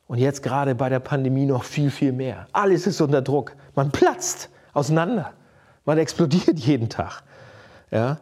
Und 0.08 0.18
jetzt 0.18 0.44
gerade 0.44 0.76
bei 0.76 0.90
der 0.90 1.00
Pandemie 1.00 1.46
noch 1.46 1.64
viel, 1.64 1.90
viel 1.90 2.12
mehr. 2.12 2.48
Alles 2.52 2.86
ist 2.86 3.00
unter 3.02 3.22
Druck. 3.22 3.56
Man 3.76 3.92
platzt 3.92 4.50
auseinander. 4.74 5.34
Man 5.86 5.98
explodiert 5.98 6.60
jeden 6.60 6.90
Tag. 6.90 7.24
Ja? 7.92 8.20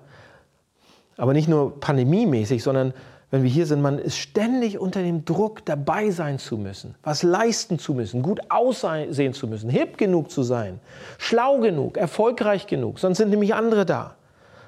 Aber 1.17 1.33
nicht 1.33 1.47
nur 1.47 1.79
pandemiemäßig, 1.79 2.63
sondern 2.63 2.93
wenn 3.31 3.43
wir 3.43 3.49
hier 3.49 3.65
sind, 3.65 3.81
man 3.81 3.99
ist 3.99 4.17
ständig 4.17 4.79
unter 4.79 5.03
dem 5.03 5.23
Druck, 5.23 5.63
dabei 5.65 6.09
sein 6.09 6.39
zu 6.39 6.57
müssen, 6.57 6.95
was 7.03 7.21
leisten 7.21 7.77
zu 7.77 7.93
müssen, 7.93 8.23
gut 8.23 8.39
aussehen 8.49 9.33
zu 9.33 9.47
müssen, 9.47 9.69
hip 9.69 9.97
genug 9.97 10.31
zu 10.31 10.41
sein, 10.41 10.79
schlau 11.17 11.59
genug, 11.59 11.97
erfolgreich 11.97 12.65
genug, 12.65 12.99
sonst 12.99 13.17
sind 13.17 13.29
nämlich 13.29 13.53
andere 13.53 13.85
da, 13.85 14.15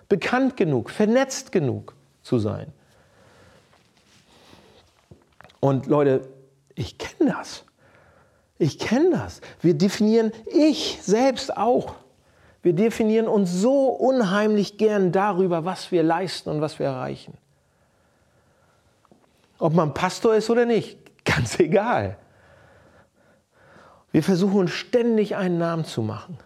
bekannt 0.09 0.57
genug, 0.57 0.91
vernetzt 0.91 1.51
genug 1.51 1.95
zu 2.21 2.37
sein. 2.37 2.67
Und 5.59 5.87
Leute, 5.87 6.21
ich 6.75 6.97
kenne 6.97 7.31
das. 7.31 7.63
Ich 8.57 8.77
kenne 8.77 9.11
das. 9.11 9.41
Wir 9.61 9.73
definieren, 9.73 10.31
ich 10.45 10.99
selbst 11.01 11.55
auch. 11.57 11.95
Wir 12.61 12.73
definieren 12.73 13.27
uns 13.27 13.51
so 13.51 13.87
unheimlich 13.87 14.77
gern 14.77 15.11
darüber, 15.11 15.65
was 15.65 15.91
wir 15.91 16.03
leisten 16.03 16.49
und 16.49 16.61
was 16.61 16.77
wir 16.77 16.85
erreichen. 16.85 17.33
Ob 19.61 19.75
man 19.75 19.93
Pastor 19.93 20.33
ist 20.33 20.49
oder 20.49 20.65
nicht, 20.65 20.97
ganz 21.23 21.59
egal. 21.59 22.17
Wir 24.11 24.23
versuchen 24.23 24.67
ständig 24.67 25.35
einen 25.35 25.59
Namen 25.59 25.85
zu 25.85 26.01
machen. 26.01 26.39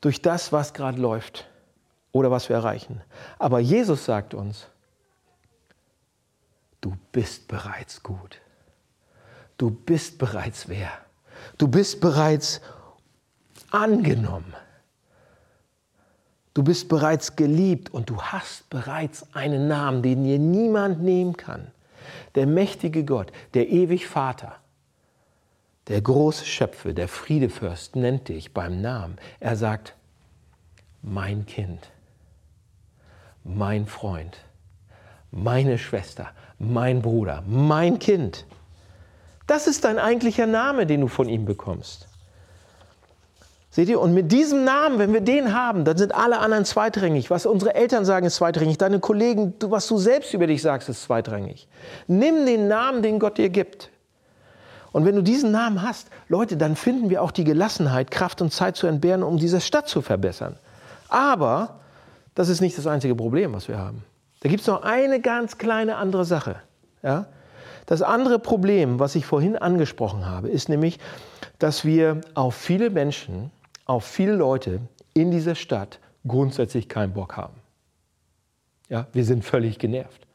Durch 0.00 0.22
das, 0.22 0.52
was 0.52 0.72
gerade 0.72 1.00
läuft 1.00 1.48
oder 2.12 2.30
was 2.30 2.48
wir 2.48 2.54
erreichen. 2.56 3.02
Aber 3.40 3.58
Jesus 3.58 4.04
sagt 4.04 4.34
uns, 4.34 4.68
du 6.80 6.96
bist 7.10 7.48
bereits 7.48 8.04
gut. 8.04 8.40
Du 9.58 9.70
bist 9.70 10.16
bereits 10.16 10.68
wer? 10.68 10.92
Du 11.58 11.66
bist 11.66 12.00
bereits 12.00 12.60
angenommen. 13.72 14.54
Du 16.54 16.62
bist 16.62 16.88
bereits 16.88 17.34
geliebt 17.34 17.92
und 17.92 18.08
du 18.10 18.22
hast 18.22 18.70
bereits 18.70 19.26
einen 19.34 19.66
Namen, 19.66 20.02
den 20.02 20.22
dir 20.22 20.38
niemand 20.38 21.02
nehmen 21.02 21.36
kann. 21.36 21.72
Der 22.34 22.46
mächtige 22.46 23.04
Gott, 23.04 23.32
der 23.54 23.68
ewig 23.68 24.06
Vater, 24.06 24.56
der 25.88 26.00
große 26.00 26.44
Schöpfe, 26.44 26.94
der 26.94 27.08
Friedefürst 27.08 27.96
nennt 27.96 28.28
dich 28.28 28.54
beim 28.54 28.80
Namen. 28.80 29.18
Er 29.40 29.56
sagt, 29.56 29.96
mein 31.02 31.46
Kind, 31.46 31.90
mein 33.42 33.86
Freund, 33.86 34.38
meine 35.30 35.78
Schwester, 35.78 36.30
mein 36.58 37.02
Bruder, 37.02 37.42
mein 37.46 37.98
Kind. 37.98 38.46
Das 39.46 39.66
ist 39.66 39.84
dein 39.84 39.98
eigentlicher 39.98 40.46
Name, 40.46 40.86
den 40.86 41.00
du 41.00 41.08
von 41.08 41.28
ihm 41.28 41.44
bekommst. 41.44 42.09
Seht 43.72 43.88
ihr? 43.88 44.00
Und 44.00 44.12
mit 44.12 44.32
diesem 44.32 44.64
Namen, 44.64 44.98
wenn 44.98 45.12
wir 45.12 45.20
den 45.20 45.54
haben, 45.54 45.84
dann 45.84 45.96
sind 45.96 46.12
alle 46.12 46.40
anderen 46.40 46.64
zweitrangig. 46.64 47.30
Was 47.30 47.46
unsere 47.46 47.74
Eltern 47.74 48.04
sagen, 48.04 48.26
ist 48.26 48.36
zweitrangig. 48.36 48.78
Deine 48.78 48.98
Kollegen, 48.98 49.54
was 49.60 49.86
du 49.86 49.96
selbst 49.96 50.34
über 50.34 50.48
dich 50.48 50.60
sagst, 50.60 50.88
ist 50.88 51.04
zweitrangig. 51.04 51.68
Nimm 52.08 52.46
den 52.46 52.66
Namen, 52.66 53.02
den 53.02 53.20
Gott 53.20 53.38
dir 53.38 53.48
gibt. 53.48 53.90
Und 54.92 55.04
wenn 55.04 55.14
du 55.14 55.22
diesen 55.22 55.52
Namen 55.52 55.82
hast, 55.82 56.08
Leute, 56.28 56.56
dann 56.56 56.74
finden 56.74 57.10
wir 57.10 57.22
auch 57.22 57.30
die 57.30 57.44
Gelassenheit, 57.44 58.10
Kraft 58.10 58.42
und 58.42 58.52
Zeit 58.52 58.74
zu 58.74 58.88
entbehren, 58.88 59.22
um 59.22 59.38
diese 59.38 59.60
Stadt 59.60 59.88
zu 59.88 60.02
verbessern. 60.02 60.56
Aber 61.08 61.80
das 62.34 62.48
ist 62.48 62.60
nicht 62.60 62.76
das 62.76 62.88
einzige 62.88 63.14
Problem, 63.14 63.52
was 63.52 63.68
wir 63.68 63.78
haben. 63.78 64.04
Da 64.40 64.48
gibt 64.48 64.62
es 64.62 64.66
noch 64.66 64.82
eine 64.82 65.20
ganz 65.20 65.58
kleine 65.58 65.96
andere 65.96 66.24
Sache. 66.24 66.56
Ja? 67.04 67.26
Das 67.86 68.02
andere 68.02 68.40
Problem, 68.40 68.98
was 68.98 69.14
ich 69.14 69.26
vorhin 69.26 69.56
angesprochen 69.56 70.26
habe, 70.26 70.48
ist 70.48 70.68
nämlich, 70.68 70.98
dass 71.60 71.84
wir 71.84 72.20
auf 72.34 72.56
viele 72.56 72.90
Menschen 72.90 73.52
auf 73.90 74.04
viele 74.04 74.36
Leute 74.36 74.82
in 75.14 75.32
dieser 75.32 75.56
Stadt 75.56 75.98
grundsätzlich 76.24 76.88
keinen 76.88 77.12
Bock 77.12 77.36
haben. 77.36 77.56
Ja, 78.88 79.08
wir 79.12 79.24
sind 79.24 79.44
völlig 79.44 79.80
genervt. 79.80 80.28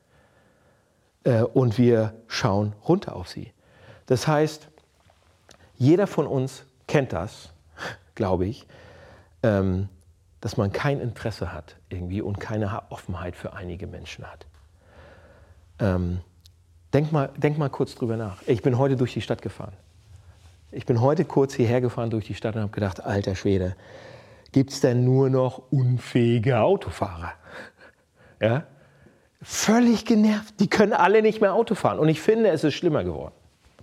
Äh, 1.23 1.43
und 1.43 1.77
wir 1.77 2.15
schauen 2.27 2.73
runter 2.85 3.15
auf 3.15 3.29
sie. 3.29 3.53
Das 4.07 4.27
heißt, 4.27 4.67
jeder 5.77 6.05
von 6.05 6.27
uns 6.27 6.65
kennt 6.87 7.13
das, 7.13 7.53
glaube 8.15 8.45
ich, 8.45 8.67
ähm, 9.41 9.87
dass 10.41 10.57
man 10.57 10.73
kein 10.73 10.99
Interesse 10.99 11.53
hat 11.53 11.77
irgendwie 11.87 12.21
und 12.21 12.41
keine 12.41 12.91
Offenheit 12.91 13.37
für 13.37 13.53
einige 13.53 13.87
Menschen 13.87 14.29
hat. 14.29 14.45
Ähm, 15.79 16.19
denk, 16.93 17.13
mal, 17.13 17.29
denk 17.37 17.57
mal 17.57 17.69
kurz 17.69 17.95
drüber 17.95 18.17
nach. 18.17 18.41
Ich 18.47 18.61
bin 18.61 18.77
heute 18.77 18.97
durch 18.97 19.13
die 19.13 19.21
Stadt 19.21 19.41
gefahren. 19.41 19.77
Ich 20.75 20.85
bin 20.85 20.99
heute 20.99 21.23
kurz 21.23 21.53
hierher 21.53 21.79
gefahren 21.79 22.09
durch 22.09 22.27
die 22.27 22.33
Stadt 22.33 22.55
und 22.55 22.61
habe 22.61 22.71
gedacht, 22.73 23.05
alter 23.05 23.35
Schwede, 23.35 23.77
gibt 24.51 24.71
es 24.71 24.81
denn 24.81 25.05
nur 25.05 25.29
noch 25.29 25.61
unfähige 25.71 26.59
Autofahrer? 26.59 27.31
Ja? 28.41 28.65
Völlig 29.41 30.03
genervt. 30.03 30.59
Die 30.59 30.67
können 30.67 30.91
alle 30.91 31.21
nicht 31.21 31.39
mehr 31.39 31.53
Auto 31.53 31.75
fahren. 31.75 31.97
Und 31.97 32.09
ich 32.09 32.19
finde, 32.19 32.49
es 32.49 32.65
ist 32.65 32.73
schlimmer 32.73 33.05
geworden. 33.05 33.33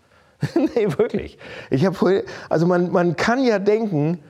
nee, 0.54 0.86
wirklich. 0.98 1.38
Ich 1.70 1.86
habe 1.86 2.24
also 2.50 2.66
man, 2.66 2.92
man 2.92 3.16
kann 3.16 3.42
ja 3.42 3.58
denken, 3.58 4.22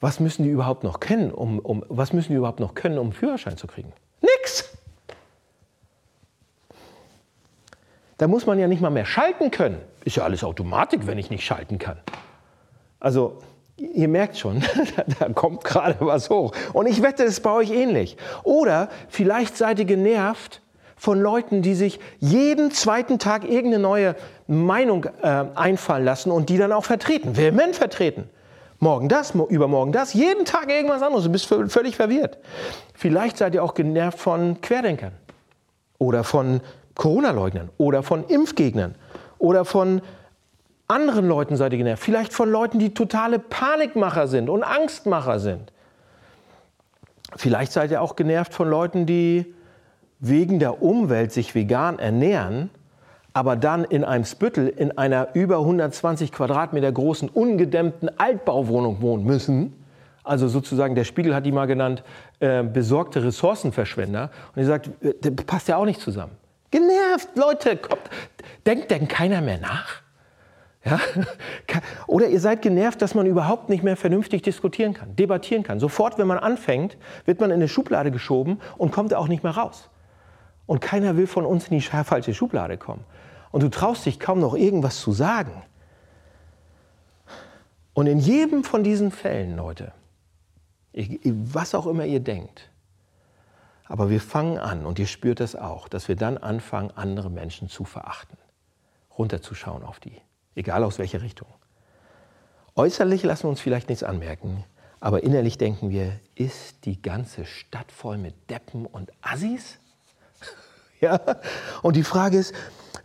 was 0.00 0.20
müssen 0.20 0.44
die 0.44 0.50
überhaupt 0.50 0.84
noch 0.84 1.00
kennen, 1.00 1.32
um, 1.32 1.58
um, 1.58 1.84
was 1.88 2.12
müssen 2.12 2.30
die 2.30 2.38
überhaupt 2.38 2.60
noch 2.60 2.76
können, 2.76 2.98
um 2.98 3.08
einen 3.08 3.12
Führerschein 3.12 3.56
zu 3.56 3.66
kriegen? 3.66 3.92
Nix. 4.20 4.72
Da 8.18 8.28
muss 8.28 8.46
man 8.46 8.60
ja 8.60 8.68
nicht 8.68 8.82
mal 8.82 8.90
mehr 8.90 9.06
schalten 9.06 9.50
können. 9.50 9.80
Ist 10.08 10.16
ja 10.16 10.22
alles 10.22 10.42
Automatik, 10.42 11.06
wenn 11.06 11.18
ich 11.18 11.28
nicht 11.28 11.44
schalten 11.44 11.78
kann. 11.78 11.98
Also, 12.98 13.40
ihr 13.76 14.08
merkt 14.08 14.38
schon, 14.38 14.64
da 15.20 15.28
kommt 15.28 15.64
gerade 15.64 15.96
was 16.00 16.30
hoch. 16.30 16.54
Und 16.72 16.86
ich 16.86 17.02
wette, 17.02 17.24
es 17.24 17.32
ist 17.32 17.40
bei 17.42 17.52
euch 17.52 17.70
ähnlich. 17.70 18.16
Oder 18.42 18.88
vielleicht 19.10 19.58
seid 19.58 19.78
ihr 19.80 19.84
genervt 19.84 20.62
von 20.96 21.20
Leuten, 21.20 21.60
die 21.60 21.74
sich 21.74 22.00
jeden 22.20 22.70
zweiten 22.70 23.18
Tag 23.18 23.44
irgendeine 23.44 23.82
neue 23.82 24.16
Meinung 24.46 25.04
äh, 25.04 25.44
einfallen 25.54 26.06
lassen 26.06 26.30
und 26.30 26.48
die 26.48 26.56
dann 26.56 26.72
auch 26.72 26.86
vertreten, 26.86 27.36
vehement 27.36 27.76
vertreten. 27.76 28.30
Morgen 28.78 29.10
das, 29.10 29.34
übermorgen 29.34 29.92
das, 29.92 30.14
jeden 30.14 30.46
Tag 30.46 30.70
irgendwas 30.70 31.02
anderes. 31.02 31.24
Du 31.24 31.30
bist 31.30 31.54
völlig 31.70 31.96
verwirrt. 31.96 32.38
Vielleicht 32.94 33.36
seid 33.36 33.54
ihr 33.54 33.62
auch 33.62 33.74
genervt 33.74 34.18
von 34.18 34.62
Querdenkern 34.62 35.12
oder 35.98 36.24
von 36.24 36.62
Corona-Leugnern 36.94 37.68
oder 37.76 38.02
von 38.02 38.24
Impfgegnern 38.24 38.94
oder 39.38 39.64
von 39.64 40.00
anderen 40.88 41.28
Leuten 41.28 41.56
seid 41.56 41.72
ihr 41.72 41.78
genervt. 41.78 42.02
Vielleicht 42.02 42.32
von 42.32 42.50
Leuten, 42.50 42.78
die 42.78 42.94
totale 42.94 43.38
Panikmacher 43.38 44.26
sind 44.26 44.48
und 44.48 44.62
Angstmacher 44.62 45.38
sind. 45.38 45.72
Vielleicht 47.36 47.72
seid 47.72 47.90
ihr 47.90 48.00
auch 48.00 48.16
genervt 48.16 48.54
von 48.54 48.68
Leuten, 48.68 49.04
die 49.04 49.54
wegen 50.18 50.58
der 50.58 50.82
Umwelt 50.82 51.30
sich 51.32 51.54
vegan 51.54 51.98
ernähren, 51.98 52.70
aber 53.34 53.54
dann 53.54 53.84
in 53.84 54.02
einem 54.02 54.24
Spüttel 54.24 54.68
in 54.68 54.96
einer 54.96 55.28
über 55.34 55.58
120 55.58 56.32
Quadratmeter 56.32 56.90
großen, 56.90 57.28
ungedämmten 57.28 58.10
Altbauwohnung 58.18 59.00
wohnen 59.02 59.24
müssen. 59.24 59.74
Also 60.24 60.48
sozusagen, 60.48 60.94
der 60.94 61.04
Spiegel 61.04 61.34
hat 61.34 61.46
die 61.46 61.52
mal 61.52 61.66
genannt, 61.66 62.02
äh, 62.40 62.62
besorgte 62.62 63.22
Ressourcenverschwender. 63.22 64.30
Und 64.54 64.62
er 64.62 64.66
sagt, 64.66 64.90
äh, 65.04 65.14
das 65.20 65.46
passt 65.46 65.68
ja 65.68 65.76
auch 65.76 65.84
nicht 65.84 66.00
zusammen. 66.00 66.32
Genervt, 66.70 67.30
Leute, 67.36 67.76
kommt. 67.76 68.02
Denkt 68.66 68.90
denn 68.90 69.08
keiner 69.08 69.40
mehr 69.40 69.58
nach? 69.58 70.02
Ja? 70.84 71.00
Oder 72.06 72.28
ihr 72.28 72.40
seid 72.40 72.62
genervt, 72.62 73.00
dass 73.02 73.14
man 73.14 73.26
überhaupt 73.26 73.68
nicht 73.68 73.82
mehr 73.82 73.96
vernünftig 73.96 74.42
diskutieren 74.42 74.94
kann, 74.94 75.16
debattieren 75.16 75.62
kann. 75.62 75.80
Sofort, 75.80 76.18
wenn 76.18 76.26
man 76.26 76.38
anfängt, 76.38 76.96
wird 77.24 77.40
man 77.40 77.50
in 77.50 77.56
eine 77.56 77.68
Schublade 77.68 78.10
geschoben 78.10 78.60
und 78.76 78.92
kommt 78.92 79.14
auch 79.14 79.28
nicht 79.28 79.42
mehr 79.42 79.52
raus. 79.52 79.88
Und 80.66 80.80
keiner 80.80 81.16
will 81.16 81.26
von 81.26 81.46
uns 81.46 81.68
in 81.68 81.78
die 81.78 81.82
falsche 81.82 82.34
Schublade 82.34 82.76
kommen. 82.76 83.04
Und 83.50 83.62
du 83.62 83.70
traust 83.70 84.04
dich 84.04 84.20
kaum 84.20 84.40
noch 84.40 84.54
irgendwas 84.54 85.00
zu 85.00 85.12
sagen. 85.12 85.62
Und 87.94 88.06
in 88.06 88.18
jedem 88.18 88.62
von 88.62 88.84
diesen 88.84 89.10
Fällen, 89.10 89.56
Leute, 89.56 89.92
was 91.24 91.74
auch 91.74 91.86
immer 91.86 92.04
ihr 92.04 92.20
denkt, 92.20 92.70
aber 93.88 94.10
wir 94.10 94.20
fangen 94.20 94.58
an, 94.58 94.84
und 94.86 94.98
ihr 94.98 95.06
spürt 95.06 95.40
das 95.40 95.56
auch, 95.56 95.88
dass 95.88 96.08
wir 96.08 96.16
dann 96.16 96.38
anfangen, 96.38 96.90
andere 96.94 97.30
Menschen 97.30 97.68
zu 97.68 97.84
verachten, 97.84 98.36
runterzuschauen 99.16 99.82
auf 99.82 99.98
die, 99.98 100.20
egal 100.54 100.84
aus 100.84 100.98
welcher 100.98 101.22
Richtung. 101.22 101.48
Äußerlich 102.76 103.22
lassen 103.24 103.44
wir 103.44 103.50
uns 103.50 103.60
vielleicht 103.60 103.88
nichts 103.88 104.04
anmerken, 104.04 104.64
aber 105.00 105.22
innerlich 105.22 105.58
denken 105.58 105.90
wir, 105.90 106.20
ist 106.34 106.84
die 106.84 107.00
ganze 107.00 107.44
Stadt 107.44 107.90
voll 107.90 108.18
mit 108.18 108.50
Deppen 108.50 108.84
und 108.84 109.10
Assis? 109.22 109.80
ja? 111.00 111.20
Und 111.82 111.96
die 111.96 112.04
Frage 112.04 112.38
ist, 112.38 112.54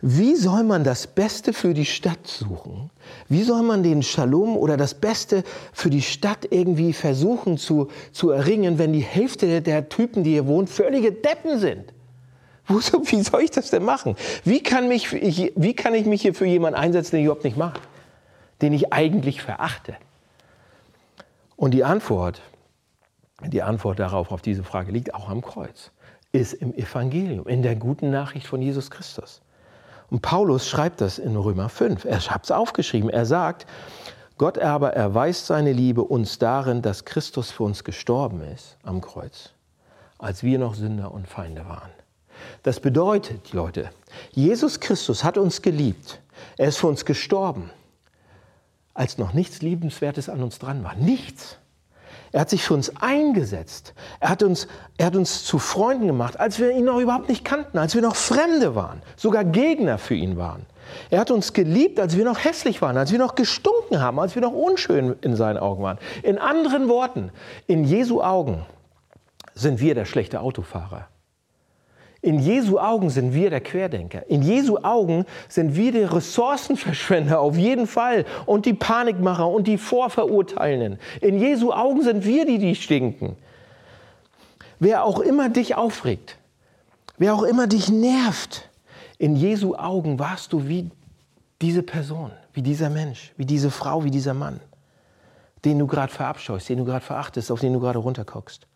wie 0.06 0.36
soll 0.36 0.64
man 0.64 0.84
das 0.84 1.06
Beste 1.06 1.54
für 1.54 1.72
die 1.72 1.86
Stadt 1.86 2.26
suchen? 2.26 2.90
Wie 3.28 3.42
soll 3.42 3.62
man 3.62 3.82
den 3.82 4.02
Shalom 4.02 4.56
oder 4.56 4.76
das 4.76 4.92
Beste 4.92 5.44
für 5.72 5.88
die 5.88 6.02
Stadt 6.02 6.48
irgendwie 6.50 6.92
versuchen 6.92 7.56
zu, 7.56 7.88
zu 8.12 8.30
erringen, 8.30 8.78
wenn 8.78 8.92
die 8.92 9.00
Hälfte 9.00 9.62
der 9.62 9.88
Typen, 9.88 10.22
die 10.22 10.32
hier 10.32 10.46
wohnen, 10.46 10.66
völlige 10.66 11.10
Deppen 11.12 11.58
sind? 11.58 11.94
Wie 12.66 13.22
soll 13.22 13.42
ich 13.42 13.50
das 13.50 13.70
denn 13.70 13.84
machen? 13.84 14.16
Wie 14.44 14.62
kann, 14.62 14.88
mich, 14.88 15.12
wie 15.12 15.74
kann 15.74 15.94
ich 15.94 16.06
mich 16.06 16.22
hier 16.22 16.34
für 16.34 16.46
jemanden 16.46 16.78
einsetzen, 16.78 17.12
den 17.12 17.20
ich 17.20 17.24
überhaupt 17.26 17.44
nicht 17.44 17.56
mag? 17.56 17.78
Den 18.62 18.72
ich 18.72 18.92
eigentlich 18.92 19.42
verachte? 19.42 19.96
Und 21.56 21.72
die 21.72 21.84
Antwort, 21.84 22.42
die 23.42 23.62
Antwort 23.62 23.98
darauf, 23.98 24.32
auf 24.32 24.42
diese 24.42 24.64
Frage, 24.64 24.92
liegt 24.92 25.14
auch 25.14 25.28
am 25.28 25.42
Kreuz, 25.42 25.92
ist 26.34 26.52
im 26.54 26.74
Evangelium, 26.74 27.46
in 27.46 27.62
der 27.62 27.76
guten 27.76 28.10
Nachricht 28.10 28.48
von 28.48 28.60
Jesus 28.60 28.90
Christus. 28.90 29.40
Und 30.10 30.20
Paulus 30.20 30.68
schreibt 30.68 31.00
das 31.00 31.18
in 31.18 31.36
Römer 31.36 31.68
5. 31.68 32.04
Er 32.04 32.20
hat 32.20 32.44
es 32.44 32.50
aufgeschrieben. 32.50 33.08
Er 33.08 33.24
sagt, 33.24 33.66
Gott 34.36 34.58
aber 34.58 34.94
erweist 34.94 35.46
seine 35.46 35.72
Liebe 35.72 36.02
uns 36.02 36.38
darin, 36.38 36.82
dass 36.82 37.04
Christus 37.04 37.52
für 37.52 37.62
uns 37.62 37.84
gestorben 37.84 38.42
ist 38.52 38.76
am 38.82 39.00
Kreuz, 39.00 39.50
als 40.18 40.42
wir 40.42 40.58
noch 40.58 40.74
Sünder 40.74 41.12
und 41.12 41.28
Feinde 41.28 41.68
waren. 41.68 41.90
Das 42.64 42.80
bedeutet, 42.80 43.52
Leute, 43.52 43.90
Jesus 44.32 44.80
Christus 44.80 45.22
hat 45.22 45.38
uns 45.38 45.62
geliebt. 45.62 46.20
Er 46.56 46.66
ist 46.68 46.78
für 46.78 46.88
uns 46.88 47.04
gestorben, 47.04 47.70
als 48.92 49.18
noch 49.18 49.34
nichts 49.34 49.62
Liebenswertes 49.62 50.28
an 50.28 50.42
uns 50.42 50.58
dran 50.58 50.82
war. 50.82 50.96
Nichts. 50.96 51.58
Er 52.34 52.40
hat 52.40 52.50
sich 52.50 52.64
für 52.64 52.74
uns 52.74 52.90
eingesetzt. 53.00 53.94
Er 54.18 54.28
hat 54.28 54.42
uns, 54.42 54.66
er 54.96 55.06
hat 55.06 55.14
uns 55.14 55.44
zu 55.44 55.60
Freunden 55.60 56.08
gemacht, 56.08 56.40
als 56.40 56.58
wir 56.58 56.72
ihn 56.72 56.84
noch 56.84 56.98
überhaupt 56.98 57.28
nicht 57.28 57.44
kannten, 57.44 57.78
als 57.78 57.94
wir 57.94 58.02
noch 58.02 58.16
Fremde 58.16 58.74
waren, 58.74 59.02
sogar 59.14 59.44
Gegner 59.44 59.98
für 59.98 60.16
ihn 60.16 60.36
waren. 60.36 60.66
Er 61.10 61.20
hat 61.20 61.30
uns 61.30 61.52
geliebt, 61.52 62.00
als 62.00 62.16
wir 62.16 62.24
noch 62.24 62.42
hässlich 62.42 62.82
waren, 62.82 62.96
als 62.96 63.12
wir 63.12 63.20
noch 63.20 63.36
gestunken 63.36 64.00
haben, 64.00 64.18
als 64.18 64.34
wir 64.34 64.42
noch 64.42 64.52
unschön 64.52 65.14
in 65.20 65.36
seinen 65.36 65.58
Augen 65.58 65.84
waren. 65.84 65.98
In 66.24 66.38
anderen 66.38 66.88
Worten, 66.88 67.30
in 67.68 67.84
Jesu 67.84 68.20
Augen 68.20 68.66
sind 69.54 69.78
wir 69.78 69.94
der 69.94 70.04
schlechte 70.04 70.40
Autofahrer. 70.40 71.06
In 72.24 72.38
Jesu 72.38 72.78
Augen 72.78 73.10
sind 73.10 73.34
wir 73.34 73.50
der 73.50 73.60
Querdenker. 73.60 74.30
In 74.30 74.40
Jesu 74.40 74.78
Augen 74.78 75.26
sind 75.46 75.76
wir 75.76 75.92
die 75.92 76.04
Ressourcenverschwender 76.04 77.38
auf 77.38 77.58
jeden 77.58 77.86
Fall 77.86 78.24
und 78.46 78.64
die 78.64 78.72
Panikmacher 78.72 79.46
und 79.46 79.66
die 79.66 79.76
Vorverurteilenden. 79.76 80.98
In 81.20 81.38
Jesu 81.38 81.70
Augen 81.70 82.02
sind 82.02 82.24
wir 82.24 82.46
die, 82.46 82.56
die 82.56 82.76
stinken. 82.76 83.36
Wer 84.78 85.04
auch 85.04 85.20
immer 85.20 85.50
dich 85.50 85.74
aufregt, 85.74 86.38
wer 87.18 87.34
auch 87.34 87.42
immer 87.42 87.66
dich 87.66 87.90
nervt, 87.90 88.70
in 89.18 89.36
Jesu 89.36 89.74
Augen 89.74 90.18
warst 90.18 90.54
du 90.54 90.66
wie 90.66 90.90
diese 91.60 91.82
Person, 91.82 92.30
wie 92.54 92.62
dieser 92.62 92.88
Mensch, 92.88 93.34
wie 93.36 93.44
diese 93.44 93.70
Frau, 93.70 94.02
wie 94.02 94.10
dieser 94.10 94.32
Mann, 94.32 94.60
den 95.66 95.78
du 95.78 95.86
gerade 95.86 96.10
verabscheust, 96.10 96.70
den 96.70 96.78
du 96.78 96.86
gerade 96.86 97.04
verachtest, 97.04 97.50
auf 97.50 97.60
den 97.60 97.74
du 97.74 97.80
gerade 97.80 97.98
runterguckst. 97.98 98.66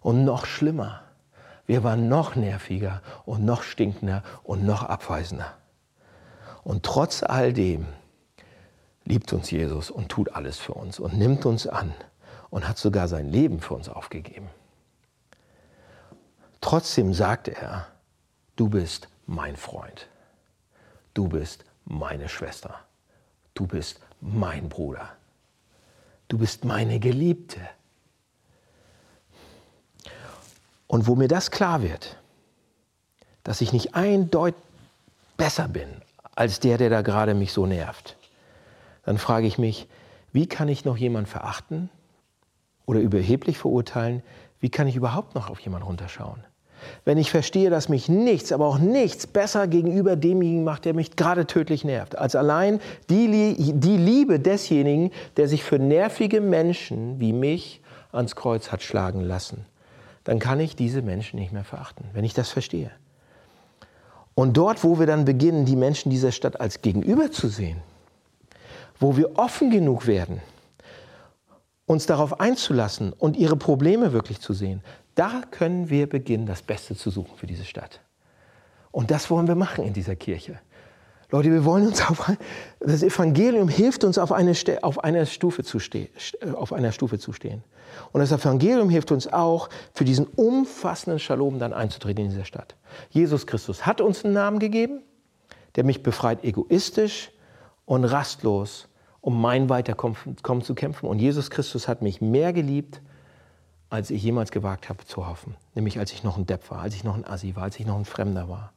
Und 0.00 0.24
noch 0.24 0.46
schlimmer, 0.46 1.02
wir 1.70 1.84
waren 1.84 2.08
noch 2.08 2.34
nerviger 2.34 3.00
und 3.26 3.44
noch 3.44 3.62
stinkender 3.62 4.24
und 4.42 4.64
noch 4.64 4.82
abweisender. 4.82 5.56
Und 6.64 6.82
trotz 6.82 7.22
all 7.22 7.52
dem 7.52 7.86
liebt 9.04 9.32
uns 9.32 9.52
Jesus 9.52 9.88
und 9.88 10.08
tut 10.08 10.34
alles 10.34 10.58
für 10.58 10.74
uns 10.74 10.98
und 10.98 11.16
nimmt 11.16 11.46
uns 11.46 11.68
an 11.68 11.94
und 12.50 12.68
hat 12.68 12.76
sogar 12.76 13.06
sein 13.06 13.28
Leben 13.28 13.60
für 13.60 13.74
uns 13.74 13.88
aufgegeben. 13.88 14.50
Trotzdem 16.60 17.14
sagt 17.14 17.46
er, 17.46 17.86
du 18.56 18.68
bist 18.68 19.06
mein 19.26 19.54
Freund, 19.54 20.08
du 21.14 21.28
bist 21.28 21.64
meine 21.84 22.28
Schwester, 22.28 22.80
du 23.54 23.68
bist 23.68 24.00
mein 24.20 24.68
Bruder, 24.68 25.08
du 26.26 26.36
bist 26.36 26.64
meine 26.64 26.98
Geliebte. 26.98 27.60
Und 30.90 31.06
wo 31.06 31.14
mir 31.14 31.28
das 31.28 31.52
klar 31.52 31.82
wird, 31.82 32.16
dass 33.44 33.60
ich 33.60 33.72
nicht 33.72 33.94
eindeutig 33.94 34.60
besser 35.36 35.68
bin 35.68 35.86
als 36.34 36.58
der, 36.58 36.78
der 36.78 36.90
da 36.90 37.02
gerade 37.02 37.34
mich 37.34 37.52
so 37.52 37.64
nervt, 37.64 38.16
dann 39.04 39.16
frage 39.16 39.46
ich 39.46 39.56
mich, 39.56 39.86
wie 40.32 40.48
kann 40.48 40.66
ich 40.66 40.84
noch 40.84 40.96
jemanden 40.96 41.30
verachten 41.30 41.90
oder 42.86 42.98
überheblich 42.98 43.56
verurteilen? 43.56 44.24
Wie 44.58 44.68
kann 44.68 44.88
ich 44.88 44.96
überhaupt 44.96 45.36
noch 45.36 45.48
auf 45.48 45.60
jemanden 45.60 45.86
runterschauen? 45.86 46.42
Wenn 47.04 47.18
ich 47.18 47.30
verstehe, 47.30 47.70
dass 47.70 47.88
mich 47.88 48.08
nichts, 48.08 48.50
aber 48.50 48.66
auch 48.66 48.78
nichts 48.78 49.28
besser 49.28 49.68
gegenüber 49.68 50.16
demjenigen 50.16 50.64
macht, 50.64 50.86
der 50.86 50.94
mich 50.94 51.14
gerade 51.14 51.46
tödlich 51.46 51.84
nervt, 51.84 52.18
als 52.18 52.34
allein 52.34 52.80
die, 53.08 53.54
die 53.74 53.96
Liebe 53.96 54.40
desjenigen, 54.40 55.12
der 55.36 55.46
sich 55.46 55.62
für 55.62 55.78
nervige 55.78 56.40
Menschen 56.40 57.20
wie 57.20 57.32
mich 57.32 57.80
ans 58.10 58.34
Kreuz 58.34 58.72
hat 58.72 58.82
schlagen 58.82 59.20
lassen 59.20 59.66
dann 60.24 60.38
kann 60.38 60.60
ich 60.60 60.76
diese 60.76 61.02
Menschen 61.02 61.38
nicht 61.38 61.52
mehr 61.52 61.64
verachten, 61.64 62.04
wenn 62.12 62.24
ich 62.24 62.34
das 62.34 62.50
verstehe. 62.50 62.90
Und 64.34 64.56
dort, 64.56 64.84
wo 64.84 64.98
wir 64.98 65.06
dann 65.06 65.24
beginnen, 65.24 65.64
die 65.64 65.76
Menschen 65.76 66.10
dieser 66.10 66.32
Stadt 66.32 66.60
als 66.60 66.82
Gegenüber 66.82 67.30
zu 67.30 67.48
sehen, 67.48 67.82
wo 68.98 69.16
wir 69.16 69.38
offen 69.38 69.70
genug 69.70 70.06
werden, 70.06 70.40
uns 71.86 72.06
darauf 72.06 72.40
einzulassen 72.40 73.12
und 73.12 73.36
ihre 73.36 73.56
Probleme 73.56 74.12
wirklich 74.12 74.40
zu 74.40 74.52
sehen, 74.52 74.82
da 75.14 75.42
können 75.50 75.90
wir 75.90 76.08
beginnen, 76.08 76.46
das 76.46 76.62
Beste 76.62 76.94
zu 76.94 77.10
suchen 77.10 77.36
für 77.36 77.46
diese 77.46 77.64
Stadt. 77.64 78.00
Und 78.92 79.10
das 79.10 79.30
wollen 79.30 79.48
wir 79.48 79.56
machen 79.56 79.84
in 79.84 79.92
dieser 79.92 80.16
Kirche. 80.16 80.60
Leute, 81.32 81.52
wir 81.52 81.64
wollen 81.64 81.86
uns 81.86 82.02
auf, 82.08 82.32
das 82.80 83.02
Evangelium 83.02 83.68
hilft 83.68 84.02
uns 84.02 84.18
auf, 84.18 84.32
eine, 84.32 84.52
auf, 84.82 85.04
einer 85.04 85.26
Stufe 85.26 85.62
zu 85.62 85.78
stehen, 85.78 86.08
auf 86.54 86.72
einer 86.72 86.90
Stufe 86.90 87.18
zu 87.18 87.32
stehen. 87.32 87.62
Und 88.12 88.20
das 88.20 88.32
Evangelium 88.32 88.90
hilft 88.90 89.12
uns 89.12 89.32
auch, 89.32 89.68
für 89.92 90.04
diesen 90.04 90.26
umfassenden 90.26 91.20
Shalom 91.20 91.58
dann 91.60 91.72
einzutreten 91.72 92.24
in 92.24 92.30
dieser 92.30 92.44
Stadt. 92.44 92.74
Jesus 93.10 93.46
Christus 93.46 93.86
hat 93.86 94.00
uns 94.00 94.24
einen 94.24 94.34
Namen 94.34 94.58
gegeben, 94.58 95.02
der 95.76 95.84
mich 95.84 96.02
befreit, 96.02 96.42
egoistisch 96.42 97.30
und 97.84 98.04
rastlos, 98.04 98.88
um 99.20 99.40
mein 99.40 99.68
Weiterkommen 99.68 100.62
zu 100.62 100.74
kämpfen. 100.74 101.06
Und 101.06 101.20
Jesus 101.20 101.50
Christus 101.50 101.86
hat 101.86 102.02
mich 102.02 102.20
mehr 102.20 102.52
geliebt, 102.52 103.02
als 103.88 104.10
ich 104.10 104.22
jemals 104.22 104.50
gewagt 104.50 104.88
habe 104.88 105.04
zu 105.04 105.28
hoffen. 105.28 105.56
Nämlich 105.74 105.98
als 105.98 106.12
ich 106.12 106.24
noch 106.24 106.38
ein 106.38 106.46
Depp 106.46 106.70
war, 106.70 106.80
als 106.80 106.94
ich 106.94 107.04
noch 107.04 107.14
ein 107.14 107.24
Assi 107.24 107.54
war, 107.54 107.64
als 107.64 107.78
ich 107.78 107.86
noch 107.86 107.96
ein 107.96 108.04
Fremder 108.04 108.48
war 108.48 108.72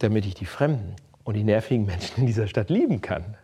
damit 0.00 0.26
ich 0.26 0.34
die 0.34 0.46
Fremden 0.46 0.96
und 1.24 1.34
die 1.34 1.44
nervigen 1.44 1.86
Menschen 1.86 2.20
in 2.20 2.26
dieser 2.26 2.48
Stadt 2.48 2.70
lieben 2.70 3.00
kann. 3.00 3.36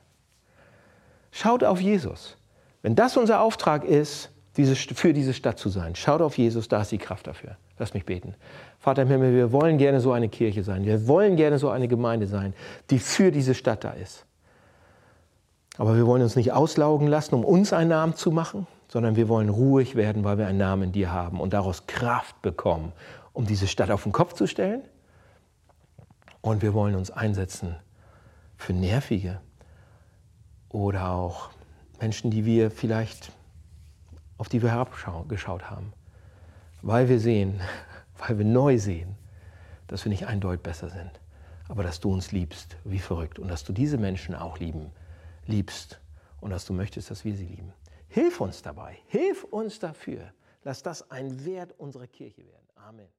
Schaut 1.30 1.62
auf 1.62 1.80
Jesus. 1.80 2.36
Wenn 2.82 2.94
das 2.94 3.16
unser 3.16 3.40
Auftrag 3.40 3.84
ist, 3.84 4.30
für 4.54 5.12
diese 5.12 5.34
Stadt 5.34 5.58
zu 5.58 5.68
sein, 5.68 5.94
schaut 5.94 6.22
auf 6.22 6.38
Jesus, 6.38 6.66
da 6.66 6.80
ist 6.80 6.90
die 6.90 6.98
Kraft 6.98 7.26
dafür. 7.26 7.56
Lass 7.78 7.92
mich 7.92 8.06
beten. 8.06 8.34
Vater 8.78 9.02
im 9.02 9.08
Himmel, 9.08 9.34
wir 9.34 9.52
wollen 9.52 9.76
gerne 9.76 10.00
so 10.00 10.12
eine 10.12 10.30
Kirche 10.30 10.62
sein. 10.62 10.86
Wir 10.86 11.06
wollen 11.06 11.36
gerne 11.36 11.58
so 11.58 11.68
eine 11.68 11.88
Gemeinde 11.88 12.26
sein, 12.26 12.54
die 12.88 12.98
für 12.98 13.30
diese 13.30 13.54
Stadt 13.54 13.84
da 13.84 13.90
ist. 13.90 14.24
Aber 15.76 15.94
wir 15.94 16.06
wollen 16.06 16.22
uns 16.22 16.36
nicht 16.36 16.52
auslaugen 16.52 17.06
lassen, 17.06 17.34
um 17.34 17.44
uns 17.44 17.74
einen 17.74 17.90
Namen 17.90 18.14
zu 18.14 18.30
machen, 18.30 18.66
sondern 18.88 19.14
wir 19.14 19.28
wollen 19.28 19.50
ruhig 19.50 19.94
werden, 19.94 20.24
weil 20.24 20.38
wir 20.38 20.46
einen 20.46 20.56
Namen 20.56 20.84
in 20.84 20.92
dir 20.92 21.12
haben 21.12 21.38
und 21.38 21.52
daraus 21.52 21.86
Kraft 21.86 22.40
bekommen, 22.40 22.92
um 23.34 23.44
diese 23.44 23.66
Stadt 23.66 23.90
auf 23.90 24.04
den 24.04 24.12
Kopf 24.12 24.32
zu 24.32 24.46
stellen 24.46 24.80
und 26.46 26.62
wir 26.62 26.74
wollen 26.74 26.94
uns 26.94 27.10
einsetzen 27.10 27.74
für 28.56 28.72
Nervige 28.72 29.40
oder 30.68 31.10
auch 31.10 31.50
Menschen, 32.00 32.30
die 32.30 32.44
wir 32.44 32.70
vielleicht, 32.70 33.32
auf 34.38 34.48
die 34.48 34.62
wir 34.62 34.70
herabgeschaut 34.70 35.70
haben. 35.70 35.92
Weil 36.82 37.08
wir 37.08 37.18
sehen, 37.18 37.60
weil 38.18 38.38
wir 38.38 38.44
neu 38.44 38.78
sehen, 38.78 39.16
dass 39.88 40.04
wir 40.04 40.10
nicht 40.10 40.28
eindeutig 40.28 40.62
besser 40.62 40.88
sind, 40.88 41.10
aber 41.68 41.82
dass 41.82 41.98
du 41.98 42.12
uns 42.12 42.30
liebst, 42.30 42.76
wie 42.84 43.00
verrückt. 43.00 43.40
Und 43.40 43.48
dass 43.48 43.64
du 43.64 43.72
diese 43.72 43.98
Menschen 43.98 44.36
auch 44.36 44.60
lieben, 44.60 44.92
liebst 45.46 46.00
und 46.40 46.50
dass 46.50 46.64
du 46.64 46.72
möchtest, 46.72 47.10
dass 47.10 47.24
wir 47.24 47.34
sie 47.34 47.46
lieben. 47.46 47.72
Hilf 48.06 48.40
uns 48.40 48.62
dabei, 48.62 48.98
hilf 49.08 49.42
uns 49.42 49.80
dafür. 49.80 50.32
Lass 50.62 50.80
das 50.84 51.10
ein 51.10 51.44
Wert 51.44 51.74
unserer 51.76 52.06
Kirche 52.06 52.46
werden. 52.46 52.68
Amen. 52.76 53.15